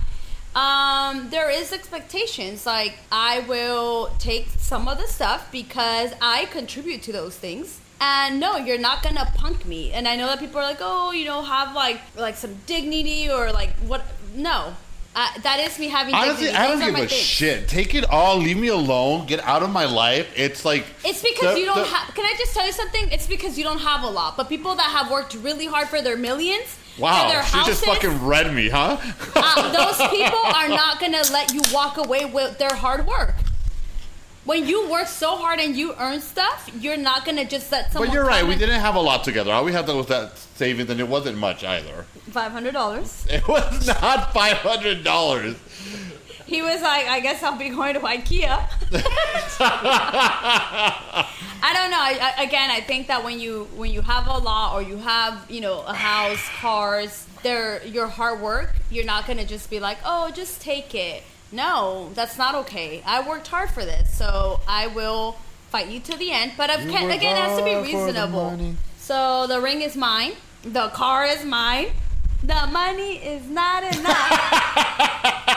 [0.55, 2.65] um, there is expectations.
[2.65, 7.81] Like, I will take some of the stuff because I contribute to those things.
[8.01, 9.93] And no, you're not gonna punk me.
[9.93, 13.31] And I know that people are like, oh, you know, have like like some dignity
[13.31, 14.03] or like what?
[14.35, 14.77] No,
[15.17, 16.57] uh, that is me having Honestly, dignity.
[16.65, 17.13] I don't give a things.
[17.13, 17.69] shit.
[17.69, 18.37] Take it all.
[18.37, 19.27] Leave me alone.
[19.27, 20.29] Get out of my life.
[20.37, 22.15] It's like It's because the- you don't the- have.
[22.15, 23.11] Can I just tell you something?
[23.11, 24.37] It's because you don't have a lot.
[24.37, 27.85] But people that have worked really hard for their millions, Wow, their she houses, just
[27.87, 28.99] fucking read me, huh?
[29.35, 33.35] uh, those people are not gonna let you walk away with their hard work.
[34.47, 38.09] When you work so hard and you earn stuff, you're not gonna just let someone.
[38.09, 38.45] But you're right.
[38.45, 39.53] We and- didn't have a lot together.
[39.53, 42.07] All we had was that savings, and it wasn't much either.
[42.31, 43.27] Five hundred dollars.
[43.29, 45.57] It was not five hundred dollars.
[46.47, 48.69] He was like, "I guess I'll be going to IKEA."
[51.69, 51.99] I don't know.
[51.99, 54.97] I, I, again, I think that when you when you have a lot or you
[54.99, 58.75] have you know a house, cars, they're your hard work.
[58.91, 63.03] You're not gonna just be like, "Oh, just take it." No, that's not okay.
[63.07, 65.37] I worked hard for this, so I will
[65.71, 66.53] fight you to the end.
[66.57, 68.75] But You again, it has to be for the reasonable.
[68.99, 70.33] So the ring is mine.
[70.63, 71.89] The car is mine.
[72.43, 75.53] The money is not enough.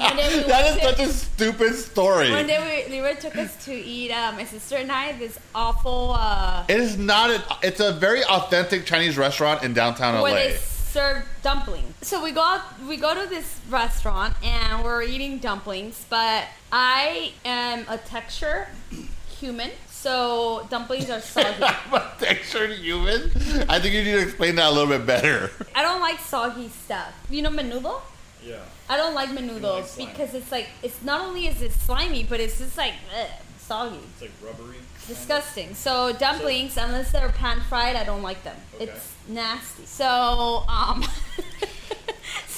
[0.00, 2.30] we that is such a stupid story.
[2.30, 6.14] One day we, Leroy took us to eat, uh, my sister and I, this awful,
[6.18, 7.30] uh, It is not.
[7.30, 10.52] A, it's a very authentic Chinese restaurant in downtown LA.
[10.92, 11.94] They serve dumplings.
[12.02, 17.32] So we go out, we go to this restaurant and we're eating dumplings, but I
[17.44, 18.68] am a texture
[19.38, 21.62] human, so dumplings are soggy.
[21.62, 23.30] I'm a textured human.
[23.68, 25.50] I think you need to explain that a little bit better.
[25.74, 27.12] I don't like soggy stuff.
[27.30, 28.00] You know menudo?
[28.44, 28.60] Yeah.
[28.88, 32.40] I don't like menudo like because it's like it's not only is it slimy, but
[32.40, 33.28] it's just like ugh,
[33.70, 34.00] soggy.
[34.12, 34.78] It's like rubbery.
[35.06, 35.74] Disgusting.
[35.74, 38.56] So dumplings, unless they're pan fried, I don't like them.
[38.74, 38.84] Okay.
[38.86, 39.86] It's nasty.
[39.86, 41.04] So um.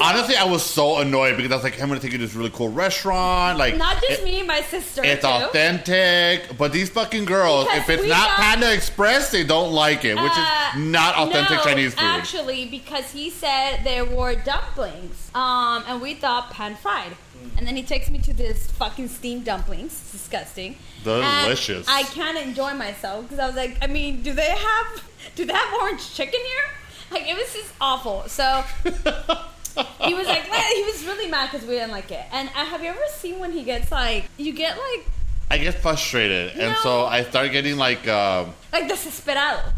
[0.02, 2.34] Honestly, I was so annoyed because I was like, I'm gonna take you to this
[2.34, 3.58] really cool restaurant.
[3.58, 5.28] Like, not just it- me, my sister It's too.
[5.28, 10.04] authentic, but these fucking girls, Because if it's not got- Panda Express, they don't like
[10.04, 12.02] it, which Uh, is not authentic no, Chinese food.
[12.04, 17.12] Actually, because he said there were dumplings, um, and we thought pan fried.
[17.12, 17.58] Hmm.
[17.58, 19.92] And then he takes me to this fucking steamed dumplings.
[19.92, 20.76] It's disgusting.
[21.04, 21.86] And Delicious.
[21.88, 25.02] I can't enjoy myself because I was like, I mean, do they have
[25.34, 26.64] do they have orange chicken here?
[27.10, 28.24] Like it was just awful.
[28.28, 28.64] So
[30.04, 32.24] he was like, well, he was really mad because we didn't like it.
[32.32, 35.06] And uh, have you ever seen when he gets like you get like
[35.50, 39.72] I get frustrated, and so I start getting like, um, like desesperado?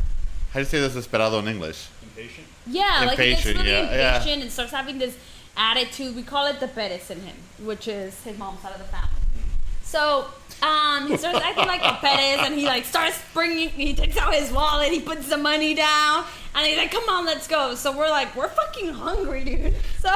[0.54, 1.88] how do you say this desesperado in English?
[2.00, 2.46] Impatient.
[2.64, 4.16] Yeah, like he gets Impatient, really yeah, yeah.
[4.16, 5.16] impatient and starts having this
[5.57, 6.14] attitude.
[6.14, 9.09] We call it the Perez in him, which is his mom's side of the family.
[9.83, 10.26] So
[10.64, 13.68] um, he starts acting like a Perez, and he like starts bringing.
[13.68, 16.24] He takes out his wallet, he puts the money down,
[16.55, 20.11] and he's like, "Come on, let's go." So we're like, "We're fucking hungry, dude." So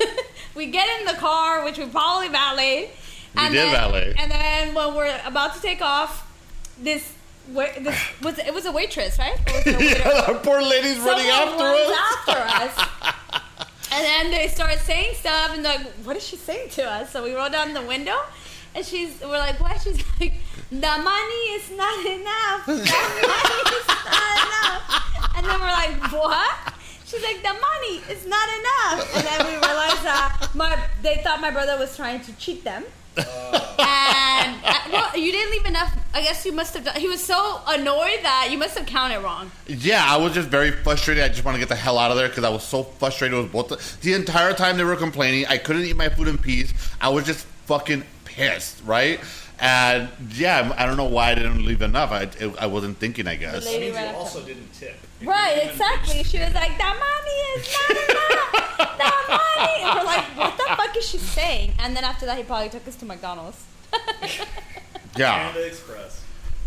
[0.56, 2.90] we get in the car, which we probably valeted.
[3.34, 4.14] We and did then, valet.
[4.18, 6.28] And then when we're about to take off,
[6.78, 7.12] this.
[7.46, 9.38] This was it was a waitress, right?
[9.46, 11.98] Was it a yeah, our poor lady's running after us.
[12.16, 12.88] after us.
[13.94, 17.12] And then they start saying stuff, and like, what is she saying to us?
[17.12, 18.16] So we roll down the window,
[18.74, 19.80] and she's, we're like, what?
[19.80, 20.34] She's like,
[20.70, 22.66] the money is not enough.
[22.66, 25.36] The money is not enough.
[25.36, 26.74] And then we're like, what?
[27.06, 29.16] She's like, the money is not enough.
[29.16, 32.84] And then we realized that my, they thought my brother was trying to cheat them.
[33.16, 33.26] and
[33.78, 35.96] uh, well, you didn't leave enough.
[36.12, 36.96] I guess you must have done.
[36.96, 39.52] He was so annoyed that you must have counted wrong.
[39.68, 41.22] Yeah, I was just very frustrated.
[41.22, 43.38] I just want to get the hell out of there because I was so frustrated
[43.40, 43.68] with both.
[43.68, 46.74] The, the entire time they were complaining, I couldn't eat my food in peace.
[47.00, 48.02] I was just fucking
[48.34, 49.20] pissed, right?
[49.60, 52.10] And yeah, I don't know why I didn't leave enough.
[52.10, 53.52] I, it, I wasn't thinking, I guess.
[53.54, 54.96] The That lady means right you also didn't tip.
[55.22, 56.22] Right, exactly.
[56.24, 58.98] She was like, "That money is not enough.
[58.98, 62.36] That money." And we're like, "What the fuck is she saying?" And then after that,
[62.36, 63.62] he probably took us to McDonald's.
[65.16, 65.44] Yeah.
[65.52, 66.23] Panda Express.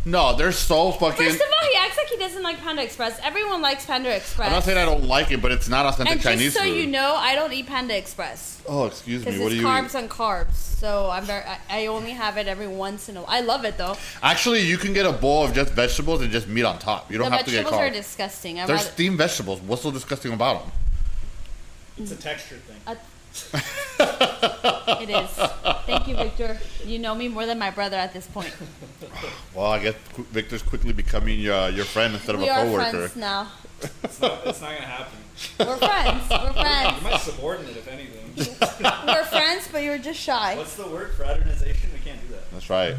[0.08, 1.26] No, they're so fucking.
[1.26, 3.20] First of all, he acts like he doesn't like Panda Express.
[3.24, 4.48] Everyone likes Panda Express.
[4.48, 6.64] I'm not saying I don't like it, but it's not authentic and Chinese just so
[6.64, 6.76] food.
[6.76, 9.32] you know, I don't eat Panda Express oh, excuse me.
[9.40, 9.96] What it's do you carbs eat?
[9.96, 10.54] on carbs.
[10.54, 11.44] So I'm very.
[11.44, 13.22] I, I only have it every once in a.
[13.22, 13.30] while.
[13.30, 13.96] I love it though.
[14.22, 17.12] Actually, you can get a bowl of just vegetables and just meat on top.
[17.12, 17.94] You don't the have to get vegetables are carbs.
[17.94, 18.60] disgusting.
[18.60, 18.90] I They're rather.
[18.90, 19.62] steamed vegetables.
[19.62, 20.72] What's so disgusting about them?
[21.98, 22.78] It's a texture thing.
[22.86, 22.96] Uh,
[25.02, 25.30] it is.
[25.86, 26.58] Thank you, Victor.
[26.86, 28.54] You know me more than my brother at this point.
[29.56, 32.66] Well, I guess Qu- Victor's quickly becoming your your friend instead of we a are
[32.66, 32.90] coworker.
[32.92, 33.48] friends now.
[34.04, 35.18] It's not, it's not gonna happen.
[35.60, 36.30] We're friends.
[36.30, 37.02] We're friends.
[37.02, 38.28] You're my subordinate, if anything.
[39.08, 40.56] We're friends, but you're just shy.
[40.58, 41.12] What's the word?
[41.16, 41.90] Fraternization?
[41.94, 42.52] We can't do that.
[42.52, 42.94] That's right.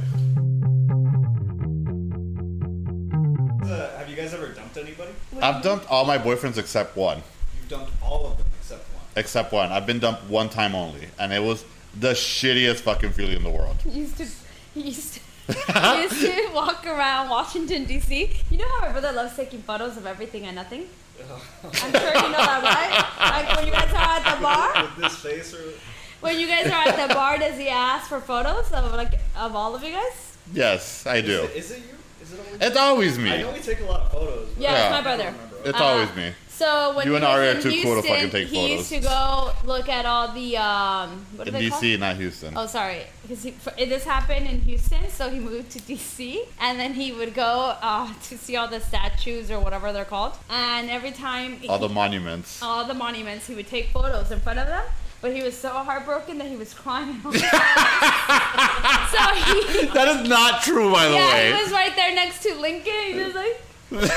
[3.63, 5.13] Uh, have you guys ever dumped anybody?
[5.41, 7.23] I've dumped all my boyfriends except one.
[7.61, 8.47] You've dumped all of them
[9.19, 9.71] except one.
[9.73, 11.65] I've been dumped one time only, and it was
[11.99, 13.77] the shittiest fucking feeling in the world.
[13.85, 14.27] He used to,
[14.75, 15.21] he used to,
[15.53, 18.31] he used to walk around Washington D.C.
[18.51, 20.87] You know how my brother loves taking photos of everything and nothing.
[21.21, 23.45] I'm sure you know that, right?
[23.47, 25.73] Like when you guys are at the bar, With this face or
[26.21, 29.55] when you guys are at the bar, does he ask for photos of like of
[29.57, 30.37] all of you guys?
[30.53, 31.43] Yes, I do.
[31.43, 31.95] Is it, is it you?
[32.23, 33.33] Is it always It's always me.
[33.33, 34.49] I know we take a lot of photos.
[34.59, 34.85] Yeah, Yeah.
[34.87, 35.35] it's my brother.
[35.65, 36.33] It's Uh, always me.
[36.59, 38.49] So when You he and was Ari are in too cool to Houston, fucking take
[38.49, 41.83] he used to go look at all the um, In they called?
[41.85, 42.53] DC, not Houston.
[42.57, 46.95] Oh, sorry, because it this happened in Houston, so he moved to DC, and then
[46.95, 51.13] he would go uh, to see all the statues or whatever they're called, and every
[51.13, 52.61] time All the monuments.
[52.61, 54.85] all the monuments, he would take photos in front of them.
[55.21, 57.21] But he was so heartbroken that he was crying.
[57.23, 57.43] so he,
[59.93, 61.53] That is not true, by the yeah, way.
[61.53, 62.93] he was right there next to Lincoln.
[63.15, 63.61] He was like,
[63.91, 64.11] because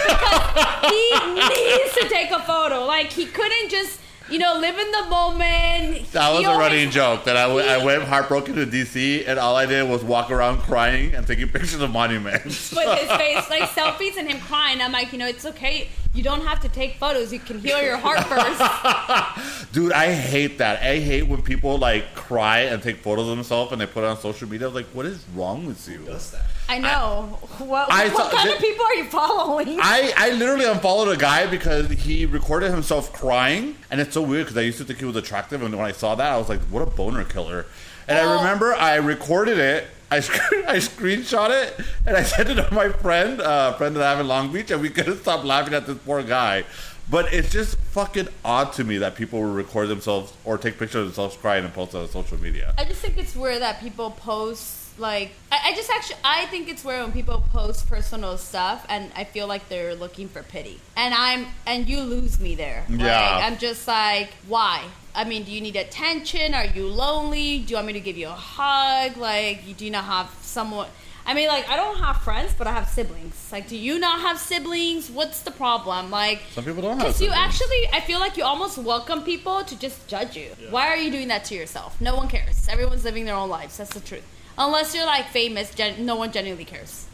[0.90, 2.86] he needs to take a photo.
[2.86, 4.00] Like he couldn't just,
[4.30, 6.12] you know, live in the moment.
[6.12, 8.66] That was He a always- running joke that I, w- I he- went heartbroken to
[8.66, 12.72] DC and all I did was walk around crying and taking pictures of monuments.
[12.72, 14.82] with his face, like selfies and him crying.
[14.82, 15.90] I'm like, you know, it's okay.
[16.14, 17.32] You don't have to take photos.
[17.32, 19.72] You can heal your heart first.
[19.72, 20.82] Dude, I hate that.
[20.82, 24.08] I hate when people like cry and take photos of themselves and they put it
[24.08, 24.68] on social media.
[24.68, 26.00] I'm like, what is wrong with you?
[26.00, 26.44] Does that?
[26.68, 27.40] I know.
[27.60, 29.80] what I what saw- kind th- of people are you following?
[29.82, 34.46] I, I literally unfollowed a guy because he recorded himself crying, and it's so weird
[34.46, 36.48] because I used to think he was attractive, and when I saw that, I was
[36.50, 37.66] like, "What a boner killer!"
[38.08, 40.18] And I remember I recorded it, I
[40.68, 44.20] I screenshot it, and I sent it to my friend, uh, friend that I have
[44.20, 46.66] in Long Beach, and we couldn't stop laughing at this poor guy.
[47.10, 50.96] But it's just fucking odd to me that people will record themselves or take pictures
[51.02, 52.74] of themselves crying and post it on social media.
[52.78, 56.70] I just think it's weird that people post like I, I just actually I think
[56.70, 60.80] it's weird when people post personal stuff and I feel like they're looking for pity.
[60.96, 62.86] And I'm and you lose me there.
[62.90, 63.40] Like, Yeah.
[63.44, 64.84] I'm just like, why?
[65.14, 66.54] I mean, do you need attention?
[66.54, 67.60] Are you lonely?
[67.60, 69.18] Do you want me to give you a hug?
[69.18, 70.88] Like, you do you not have someone
[71.24, 73.50] I mean, like, I don't have friends, but I have siblings.
[73.52, 75.10] Like, do you not have siblings?
[75.12, 76.10] What's the problem?
[76.10, 77.08] Like, Some people don't have.
[77.10, 80.50] because you actually, I feel like you almost welcome people to just judge you.
[80.72, 82.02] Why are you doing that to yourself?
[82.02, 82.68] No one cares.
[82.68, 83.78] Everyone's living their own lives.
[83.78, 84.24] That's the truth.
[84.58, 87.08] Unless you're like famous, gen- no one genuinely cares.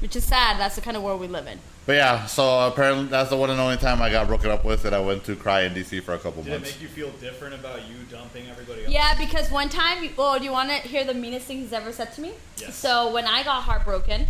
[0.00, 0.58] Which is sad.
[0.58, 1.58] That's the kind of world we live in.
[1.86, 4.86] But yeah, so apparently that's the one and only time I got broken up with,
[4.86, 6.44] and I went to cry in DC for a couple months.
[6.44, 6.72] Did it months.
[6.72, 8.92] make you feel different about you dumping everybody else?
[8.92, 11.92] Yeah, because one time, oh, do you want to hear the meanest thing he's ever
[11.92, 12.32] said to me?
[12.56, 12.74] Yes.
[12.74, 14.26] So when I got heartbroken,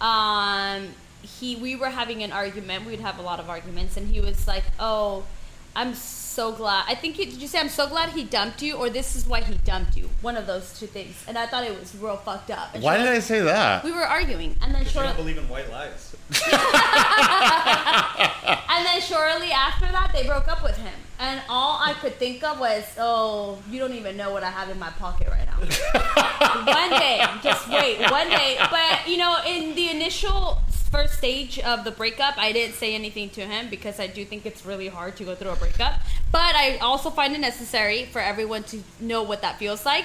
[0.00, 0.88] um,
[1.22, 2.84] he we were having an argument.
[2.86, 5.24] We'd have a lot of arguments, and he was like, "Oh,
[5.74, 8.76] I'm so glad." I think he, did you say I'm so glad he dumped you,
[8.76, 10.08] or this is why he dumped you?
[10.22, 11.14] One of those two things.
[11.28, 12.74] And I thought it was real fucked up.
[12.74, 13.82] And Why she- did I say that?
[13.84, 16.14] We were arguing, and then You shortly, don't believe in white lies.
[18.70, 20.92] and then shortly after that, they broke up with him.
[21.18, 24.70] And all I could think of was, "Oh, you don't even know what I have
[24.70, 28.56] in my pocket right now." one day, just wait, one day.
[28.70, 33.30] But you know, in the initial first stage of the breakup, I didn't say anything
[33.30, 36.00] to him because I do think it's really hard to go through a breakup.
[36.32, 40.04] But I also find it necessary for everyone to know what that feels like.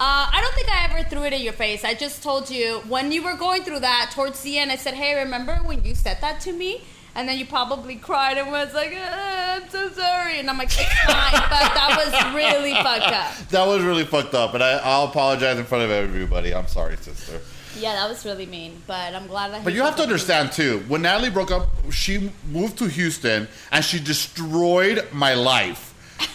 [0.00, 1.84] Uh, I don't think I ever threw it in your face.
[1.84, 4.70] I just told you when you were going through that towards the end.
[4.70, 6.82] I said, "Hey, remember when you said that to me?"
[7.16, 10.68] And then you probably cried and was like, "Uh, "I'm so sorry," and I'm like,
[10.68, 13.48] "It's fine," but that was really fucked up.
[13.48, 16.54] That was really fucked up, and I, I'll apologize in front of everybody.
[16.54, 17.40] I'm sorry, sister.
[17.80, 19.64] Yeah, that was really mean, but I'm glad that.
[19.64, 20.84] But you have to understand too.
[20.88, 25.94] When Natalie broke up, she moved to Houston, and she destroyed my life.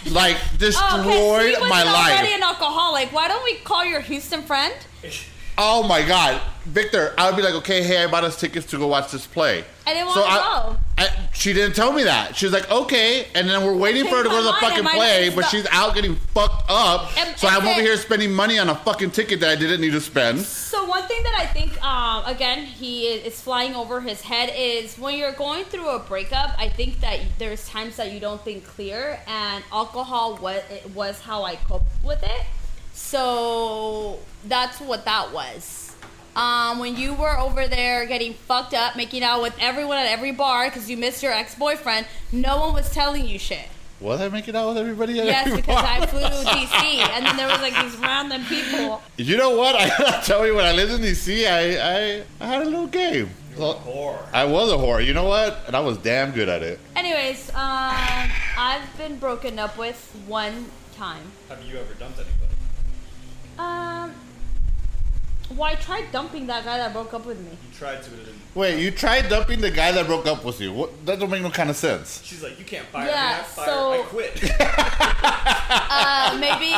[0.09, 3.11] Like oh, destroyed Oh, okay, so he was already an alcoholic.
[3.11, 4.73] Why don't we call your Houston friend?
[5.57, 7.13] Oh my god, Victor!
[7.17, 9.63] I would be like, okay, hey, I bought us tickets to go watch this play.
[9.85, 10.77] I didn't So wanna I- go.
[10.95, 12.35] I, she didn't tell me that.
[12.35, 14.83] She was like, okay, and then we're waiting for her to go to the fucking
[14.85, 17.15] play, but she's out getting fucked up.
[17.17, 19.81] And- so and I'm over here spending money on a fucking ticket that I didn't
[19.81, 20.39] need to spend.
[20.41, 24.51] So one thing that I think, um, again, he is, is flying over his head
[24.55, 26.51] is when you're going through a breakup.
[26.59, 31.19] I think that there's times that you don't think clear, and alcohol was it was
[31.19, 32.41] how I coped with it.
[32.93, 35.95] So that's what that was.
[36.35, 40.31] Um, when you were over there getting fucked up, making out with everyone at every
[40.31, 43.67] bar because you missed your ex boyfriend, no one was telling you shit.
[43.99, 45.19] Was I making out with everybody?
[45.19, 45.85] at Yes, every because bar?
[45.85, 49.01] I flew to DC, and then there was like these random people.
[49.17, 49.75] You know what?
[49.75, 51.77] I gotta tell you, when I lived in DC, I,
[52.19, 53.29] I, I had a little game.
[53.55, 54.17] So- Whore.
[54.33, 55.05] I was a whore.
[55.05, 55.59] You know what?
[55.67, 56.79] And I was damn good at it.
[56.95, 57.93] Anyways, um,
[58.57, 60.65] I've been broken up with one
[60.95, 61.21] time.
[61.49, 62.39] Have you ever dumped anybody?
[63.59, 64.13] Um,
[65.51, 67.51] well, I tried dumping that guy that broke up with me.
[67.51, 68.41] You tried to, but it didn't.
[68.55, 70.71] Wait, you tried dumping the guy that broke up with you?
[70.73, 71.05] What?
[71.05, 72.21] That don't make no kind of sense.
[72.23, 73.39] She's like, you can't fire Yeah, me.
[73.39, 73.65] I fired.
[73.67, 74.43] so- I quit.
[75.95, 76.73] Uh, maybe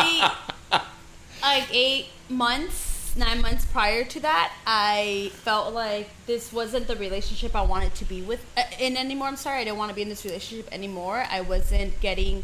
[1.42, 7.56] like eight months, nine months prior to that, I felt like this wasn't the relationship
[7.56, 9.28] I wanted to be with uh, in anymore.
[9.28, 11.26] I'm sorry, I didn't want to be in this relationship anymore.
[11.30, 12.44] I wasn't getting.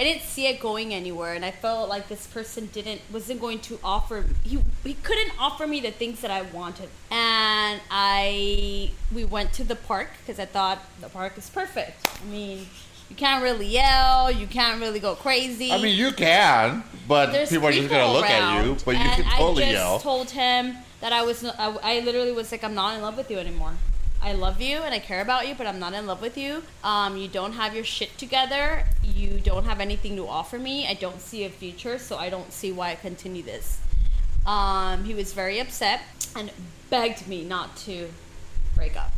[0.00, 3.58] I didn't see it going anywhere, and I felt like this person didn't wasn't going
[3.68, 4.24] to offer.
[4.42, 9.64] He he couldn't offer me the things that I wanted, and I we went to
[9.64, 12.02] the park because I thought the park is perfect.
[12.22, 12.66] I mean,
[13.10, 15.70] you can't really yell, you can't really go crazy.
[15.70, 18.78] I mean, you can, but There's people are just gonna look at you.
[18.82, 19.68] But you can totally yell.
[19.68, 19.98] I just yell.
[19.98, 21.44] told him that I was.
[21.44, 23.74] I, I literally was like, I'm not in love with you anymore.
[24.22, 26.62] I love you and I care about you, but I'm not in love with you.
[26.84, 28.84] Um, you don't have your shit together.
[29.02, 30.86] You don't have anything to offer me.
[30.86, 33.80] I don't see a future, so I don't see why I continue this.
[34.46, 36.02] Um, he was very upset
[36.36, 36.50] and
[36.90, 38.08] begged me not to
[38.74, 39.12] break up.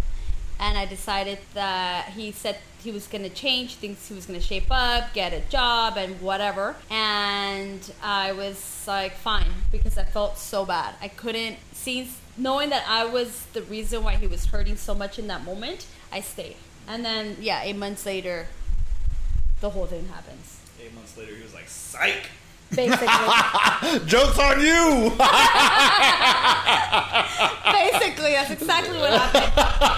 [0.61, 4.39] And I decided that he said he was going to change things, he was going
[4.39, 6.77] to shape up, get a job, and whatever.
[6.91, 10.95] And I was like, fine, because I felt so bad.
[11.01, 15.19] I couldn't, since knowing that I was the reason why he was hurting so much
[15.19, 16.57] in that moment, I stayed.
[16.89, 18.47] And then, yeah, eight months later,
[19.61, 20.59] the whole thing happens.
[20.83, 22.29] Eight months later, he was like, "Psych."
[22.75, 23.07] Basically,
[24.07, 25.11] Jokes on you.
[27.71, 29.53] basically, that's exactly what happened.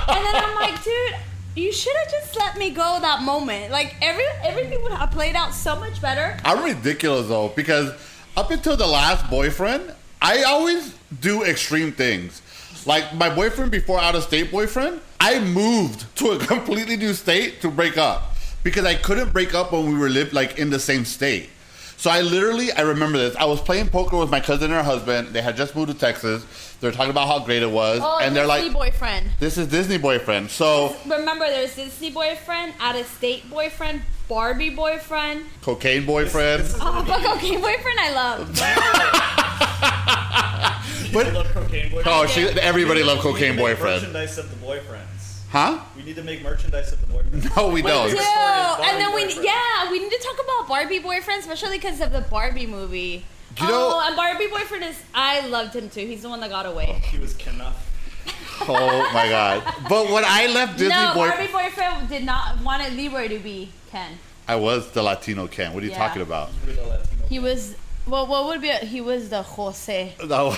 [0.08, 1.14] And then I'm like, dude,
[1.54, 3.70] you should have just let me go that moment.
[3.70, 6.36] Like every everything would have played out so much better.
[6.44, 7.92] I'm ridiculous though because
[8.36, 12.40] up until the last boyfriend, I always do extreme things.
[12.86, 17.60] Like my boyfriend before out of state boyfriend, I moved to a completely new state
[17.62, 20.78] to break up because I couldn't break up when we were lived like in the
[20.78, 21.50] same state.
[21.96, 23.36] So I literally, I remember this.
[23.36, 25.28] I was playing poker with my cousin and her husband.
[25.28, 26.44] They had just moved to Texas.
[26.80, 29.30] They're talking about how great it was, Oh, and they're Disney like, boyfriend.
[29.38, 35.44] "This is Disney boyfriend." So Remember, there's Disney boyfriend, out of state boyfriend, Barbie boyfriend.
[35.62, 36.62] cocaine boyfriend.
[36.62, 38.48] This is Oh, gonna but cocaine boyfriend, I love.
[41.12, 42.08] But- love cocaine boyfriend.
[42.08, 45.40] Oh, she, everybody We loved cocaine need to make boyfriend, Merchandise of the boyfriends.
[45.50, 45.78] huh?
[45.96, 47.50] We need to make merchandise of the boyfriends.
[47.56, 48.10] No, we We don't.
[48.10, 52.00] do, and then Barbie we yeah, we need to talk about Barbie boyfriend, especially because
[52.00, 53.24] of the Barbie movie.
[53.60, 56.06] You know- oh, and Barbie boyfriend is I loved him too.
[56.06, 56.86] He's the one that got away.
[56.88, 57.76] Oh, he was Kenneth.
[58.66, 59.62] Oh my god!
[59.88, 63.68] But when I left Disney no, boy, Barbie boyfriend did not want Leroy to be
[63.90, 64.12] Ken.
[64.48, 65.74] I was the Latino Ken.
[65.74, 65.98] What are you Yeah.
[66.06, 66.50] talking about?
[66.64, 67.26] You were the Latino.
[67.28, 67.74] He was
[68.06, 68.26] well.
[68.26, 68.68] What would be?
[68.68, 70.14] He was the Jose.
[70.24, 70.50] No.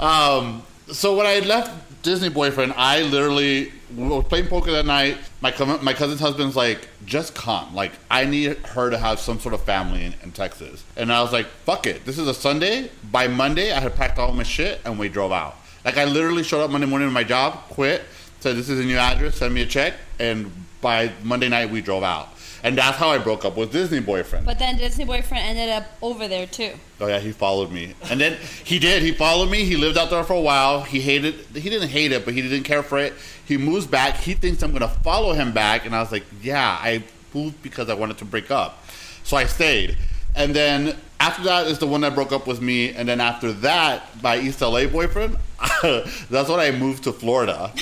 [0.00, 0.62] um.
[0.90, 5.18] So when I left Disney boyfriend, I literally we were playing poker that night.
[5.40, 7.74] My my cousin's husband's like, just come.
[7.74, 10.84] Like I need her to have some sort of family in, in Texas.
[10.96, 12.04] And I was like, fuck it.
[12.04, 12.90] This is a Sunday.
[13.10, 15.56] By Monday, I had packed all my shit and we drove out.
[15.84, 18.02] Like I literally showed up Monday morning to my job, quit,
[18.40, 21.80] said this is a new address, send me a check, and by Monday night we
[21.80, 22.28] drove out.
[22.64, 24.46] And that's how I broke up with Disney boyfriend.
[24.46, 26.72] But then Disney boyfriend ended up over there too.
[27.00, 29.02] Oh yeah, he followed me, and then he did.
[29.02, 29.64] He followed me.
[29.64, 30.82] He lived out there for a while.
[30.82, 31.34] He hated.
[31.54, 33.14] He didn't hate it, but he didn't care for it.
[33.44, 34.16] He moves back.
[34.16, 37.02] He thinks I'm gonna follow him back, and I was like, yeah, I
[37.34, 38.86] moved because I wanted to break up,
[39.24, 39.98] so I stayed.
[40.36, 43.52] And then after that is the one that broke up with me, and then after
[43.52, 45.36] that, my East LA boyfriend.
[46.30, 47.72] that's when I moved to Florida,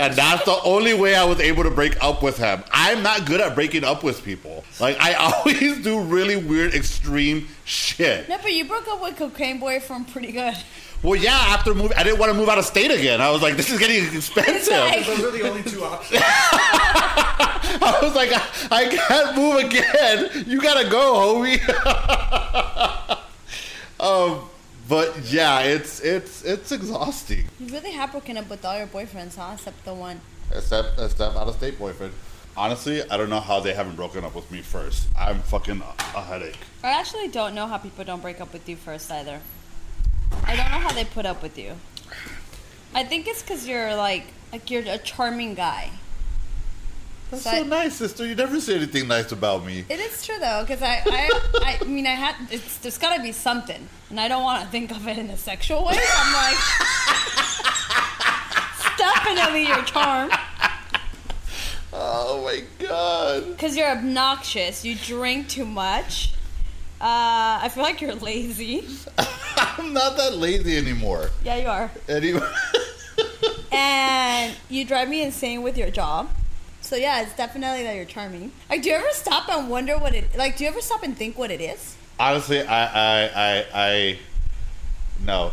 [0.00, 2.62] and that's the only way I was able to break up with him.
[2.70, 4.64] I'm not good at breaking up with people.
[4.80, 8.28] Like I always do really weird, extreme shit.
[8.28, 10.54] No, but you broke up with cocaine boyfriend pretty good.
[11.02, 11.32] Well, yeah.
[11.48, 13.20] After move, I didn't want to move out of state again.
[13.20, 14.72] I was like, this is getting expensive.
[14.72, 16.22] like- Those are the only two options.
[17.78, 20.44] I was like, I, I can't move again.
[20.48, 21.60] You gotta go, homie.
[24.00, 24.48] um,
[24.88, 27.46] but yeah, it's it's it's exhausting.
[27.58, 29.52] You really have broken up with all your boyfriends, huh?
[29.54, 30.20] Except the one.
[30.52, 32.12] Except except out of state boyfriend.
[32.56, 35.08] Honestly, I don't know how they haven't broken up with me first.
[35.18, 35.82] I'm fucking
[36.14, 36.56] a headache.
[36.82, 39.40] I actually don't know how people don't break up with you first either.
[40.44, 41.74] I don't know how they put up with you.
[42.94, 45.90] I think it's because you're like like you're a charming guy.
[47.30, 48.24] That's So so I- nice, sister.
[48.26, 49.84] You never say anything nice about me.
[49.88, 53.22] It is true though, because I, I I mean I had it's there's got to
[53.22, 55.96] be something, and I don't want to think of it in a sexual way.
[55.98, 56.56] I'm like,
[58.78, 60.30] it's definitely your charm,
[61.92, 63.46] Oh my god.
[63.50, 64.84] because you're obnoxious.
[64.84, 66.32] You drink too much.
[67.00, 68.86] Uh, I feel like you're lazy.
[69.18, 71.30] I'm not that lazy anymore.
[71.44, 71.90] Yeah, you are.
[72.08, 72.40] Anyway.
[73.72, 76.30] and you drive me insane with your job.
[76.86, 78.52] So yeah, it's definitely that you're charming.
[78.70, 80.56] Like, do you ever stop and wonder what it like?
[80.56, 81.96] Do you ever stop and think what it is?
[82.16, 84.18] Honestly, I, I, I, I,
[85.24, 85.50] no.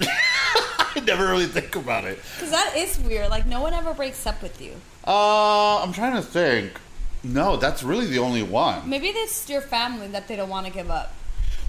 [0.00, 2.20] I never really think about it.
[2.36, 3.28] Because that is weird.
[3.28, 4.74] Like, no one ever breaks up with you.
[5.04, 6.80] Uh, I'm trying to think.
[7.24, 8.88] No, that's really the only one.
[8.88, 11.12] Maybe it's your family that they don't want to give up.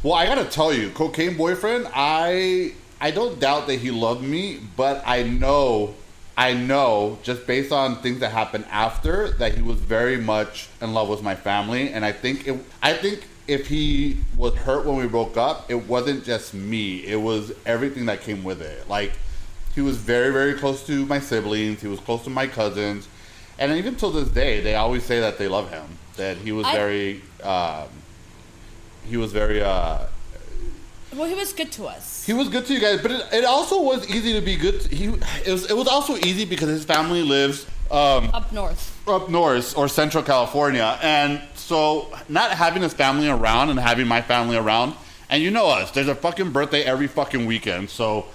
[0.04, 1.88] Well, I gotta tell you, cocaine boyfriend.
[1.96, 5.96] I, I don't doubt that he loved me, but I know,
[6.36, 10.94] I know, just based on things that happened after, that he was very much in
[10.94, 14.96] love with my family, and I think it, I think if he was hurt when
[14.96, 17.06] we broke up, it wasn't just me.
[17.06, 18.90] It was everything that came with it.
[18.90, 19.12] Like
[19.76, 21.82] he was very, very close to my siblings.
[21.82, 23.08] He was close to my cousins,
[23.60, 25.86] and even till this day, they always say that they love him.
[26.18, 27.90] That he was I- very, um,
[29.06, 29.62] he was very.
[29.62, 30.08] Uh,
[31.16, 32.26] Well, he was good to us.
[32.26, 34.82] he was good to you guys, but it, it also was easy to be good.
[34.82, 35.06] To, he
[35.46, 39.08] it was, it was also easy because his family lives um, Up north.
[39.08, 44.22] up north or Central California, and so not having his family around and having my
[44.22, 44.96] family around,
[45.30, 48.26] and you know us, there's a fucking birthday every fucking weekend, so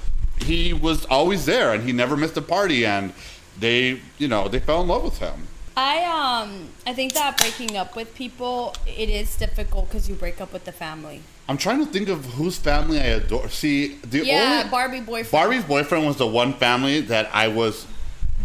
[0.41, 3.12] he was always there and he never missed a party, and
[3.59, 5.49] they, you know, they fell in love with him.
[5.76, 10.41] I um I think that breaking up with people it is difficult because you break
[10.41, 11.22] up with the family.
[11.49, 13.49] I'm trying to think of whose family I adore.
[13.49, 15.30] See, the yeah, only Barbie boyfriend.
[15.30, 17.86] Barbie's boyfriend was the one family that I was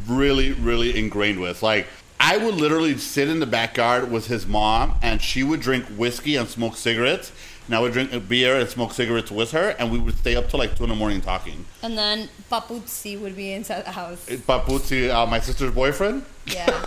[0.07, 1.61] really, really ingrained with.
[1.61, 1.87] Like,
[2.17, 6.37] I would literally sit in the backyard with his mom, and she would drink whiskey
[6.37, 7.33] and smoke cigarettes,
[7.65, 10.47] and I would drink beer and smoke cigarettes with her, and we would stay up
[10.47, 11.65] till like two in the morning talking.
[11.81, 14.25] And then Papuzzi would be inside the house.
[14.27, 16.23] Papuzzi, uh, my sister's boyfriend.
[16.45, 16.67] Yeah.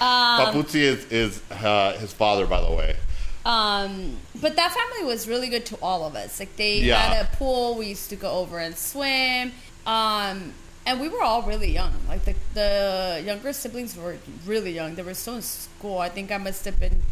[0.00, 2.96] Papuzzi is is uh, his father, by the way.
[3.44, 6.38] Um, but that family was really good to all of us.
[6.40, 6.96] Like they Yeah.
[6.98, 7.74] had a pool.
[7.76, 9.52] We used to go over and swim.
[9.86, 10.52] Um,
[10.86, 11.92] and we were all really young.
[12.08, 14.16] Like the the younger siblings were
[14.46, 14.94] really young.
[14.94, 15.98] They were still in school.
[15.98, 17.02] I think I must have been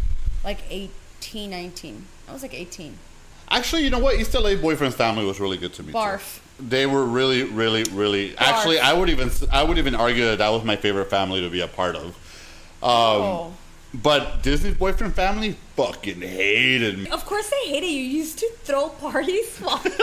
[0.44, 2.04] like 18, 19.
[2.28, 2.98] I was like 18.
[3.50, 4.16] Actually, you know what?
[4.16, 5.92] East LA boyfriend's family was really good to me.
[5.92, 5.98] too.
[5.98, 6.40] Barf.
[6.60, 8.36] They were really, really, really.
[8.36, 11.48] Actually, I would even I would even argue that that was my favorite family to
[11.48, 12.04] be a part of.
[12.04, 12.12] Um,
[12.82, 13.52] oh.
[13.94, 17.10] But Disney's boyfriend family fucking hated me.
[17.10, 18.02] Of course they hated you.
[18.02, 20.00] You used to throw parties while in his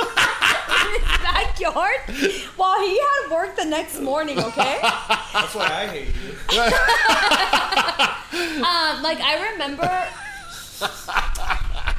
[1.21, 2.01] backyard
[2.55, 4.79] while he had work the next morning, okay?
[4.81, 6.31] That's why I hate you.
[8.65, 10.07] Um, like I remember.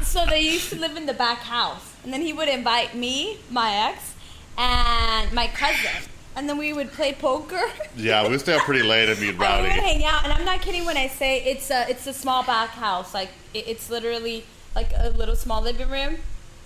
[0.05, 3.39] so they used to live in the back house, and then he would invite me,
[3.49, 4.15] my ex,
[4.59, 6.03] and my cousin,
[6.37, 7.61] and then we would play poker.
[7.97, 9.69] Yeah, we would stay up pretty late and And would rowdy.
[9.71, 12.71] hang out, and I'm not kidding when I say it's a it's a small back
[12.71, 13.15] house.
[13.15, 16.19] Like it, it's literally like a little small living room,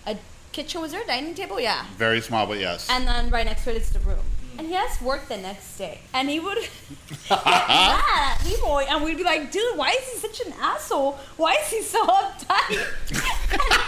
[0.07, 0.17] a
[0.53, 0.81] kitchen.
[0.81, 1.61] Was there a dining table?
[1.61, 1.87] Yeah.
[1.97, 2.89] Very small, but yes.
[2.91, 4.19] And then right next to it is the room.
[4.59, 6.01] And he has work the next day.
[6.13, 8.85] And he would get mad at Leroy.
[8.89, 11.19] And we'd be like, dude, why is he such an asshole?
[11.37, 12.87] Why is he so uptight?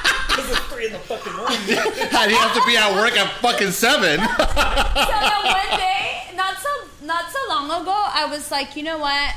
[0.33, 1.59] Because it's three in the fucking morning.
[1.69, 4.19] and he have to be at work at fucking seven.
[4.19, 6.69] so then one day, not so
[7.05, 9.35] not so long ago, I was like, you know what?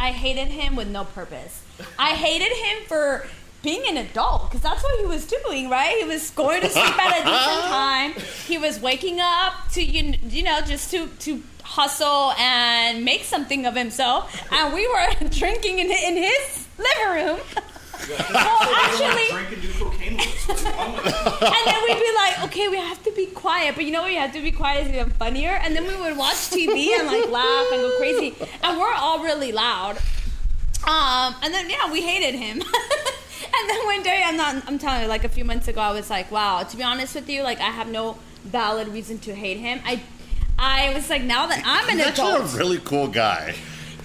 [0.00, 1.62] I hated him with no purpose.
[1.98, 3.26] I hated him for
[3.62, 5.96] being an adult because that's what he was doing, right?
[5.98, 7.24] He was going to sleep at a different
[7.68, 8.12] time.
[8.46, 13.66] He was waking up to you, you know, just to to hustle and make something
[13.66, 17.40] of himself, and we were drinking in in his living room.
[18.32, 20.48] well, actually, drink and do cocaine with us.
[20.48, 21.46] What's wrong with you?
[21.46, 23.74] and then we'd be like, okay, we have to be quiet.
[23.74, 24.12] But you know what?
[24.12, 25.50] You have to be quiet is even funnier.
[25.50, 28.34] And then we would watch TV and like laugh and go crazy.
[28.62, 29.98] And we're all really loud.
[30.86, 32.62] Um, and then yeah, we hated him.
[33.60, 34.62] and then one day, I'm not.
[34.66, 36.62] I'm telling you, like a few months ago, I was like, wow.
[36.62, 39.80] To be honest with you, like I have no valid reason to hate him.
[39.84, 40.02] I,
[40.58, 43.54] I was like, now that I'm an He's actually adult, a really cool guy.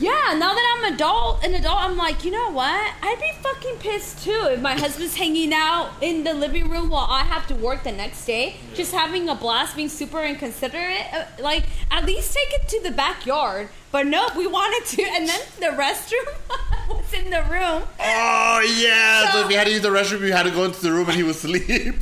[0.04, 2.94] Yeah, now that I'm adult, an adult, I'm like, you know what?
[3.02, 7.08] I'd be fucking pissed too if my husband's hanging out in the living room while
[7.10, 11.06] I have to work the next day, just having a blast, being super inconsiderate.
[11.14, 13.70] Uh, Like, at least take it to the backyard.
[13.92, 16.28] But no, we wanted to, and then the restroom
[16.90, 17.84] was in the room.
[18.00, 19.26] Oh yeah.
[19.26, 20.92] So So- if you had to use the restroom, you had to go into the
[20.92, 21.94] room, and he was sleeping.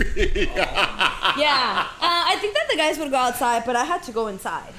[1.38, 4.28] Yeah, uh, I think that the guys would go outside, but I had to go
[4.28, 4.74] inside.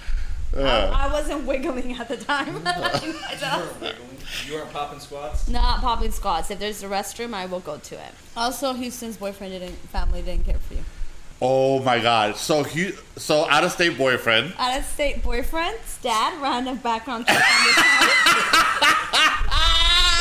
[0.56, 0.90] Yeah.
[0.94, 2.54] I, I wasn't wiggling at the time.
[3.02, 4.18] You weren't wiggling.
[4.46, 5.48] You weren't popping squats.
[5.48, 6.50] Not popping squats.
[6.50, 8.12] If there's a restroom, I will go to it.
[8.36, 10.80] Also, Houston's boyfriend didn't, family didn't care for you.
[11.40, 12.36] Oh my god.
[12.36, 14.54] So he, so out of state boyfriend.
[14.58, 17.74] Out of state boyfriend's dad ran a background check on this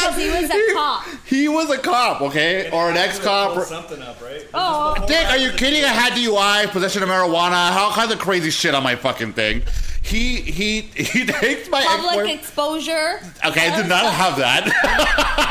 [0.02, 1.06] because he was a cop.
[1.26, 3.62] He was a cop, okay, or an ex-cop.
[3.66, 4.48] something up, right?
[4.54, 4.96] Oh.
[5.08, 5.84] Dick, are you kidding?
[5.84, 9.62] I had DUI, possession of marijuana, all kinds of crazy shit on my fucking thing.
[10.04, 12.30] He he he takes my Public ex-boyfriend.
[12.40, 13.20] exposure.
[13.46, 14.66] Okay, I did not have that.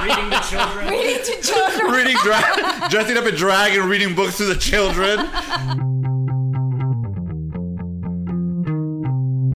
[0.05, 0.89] Reading to children.
[0.89, 1.93] Reading to children.
[1.93, 5.21] reading drag, dressing up in drag and reading books to the children.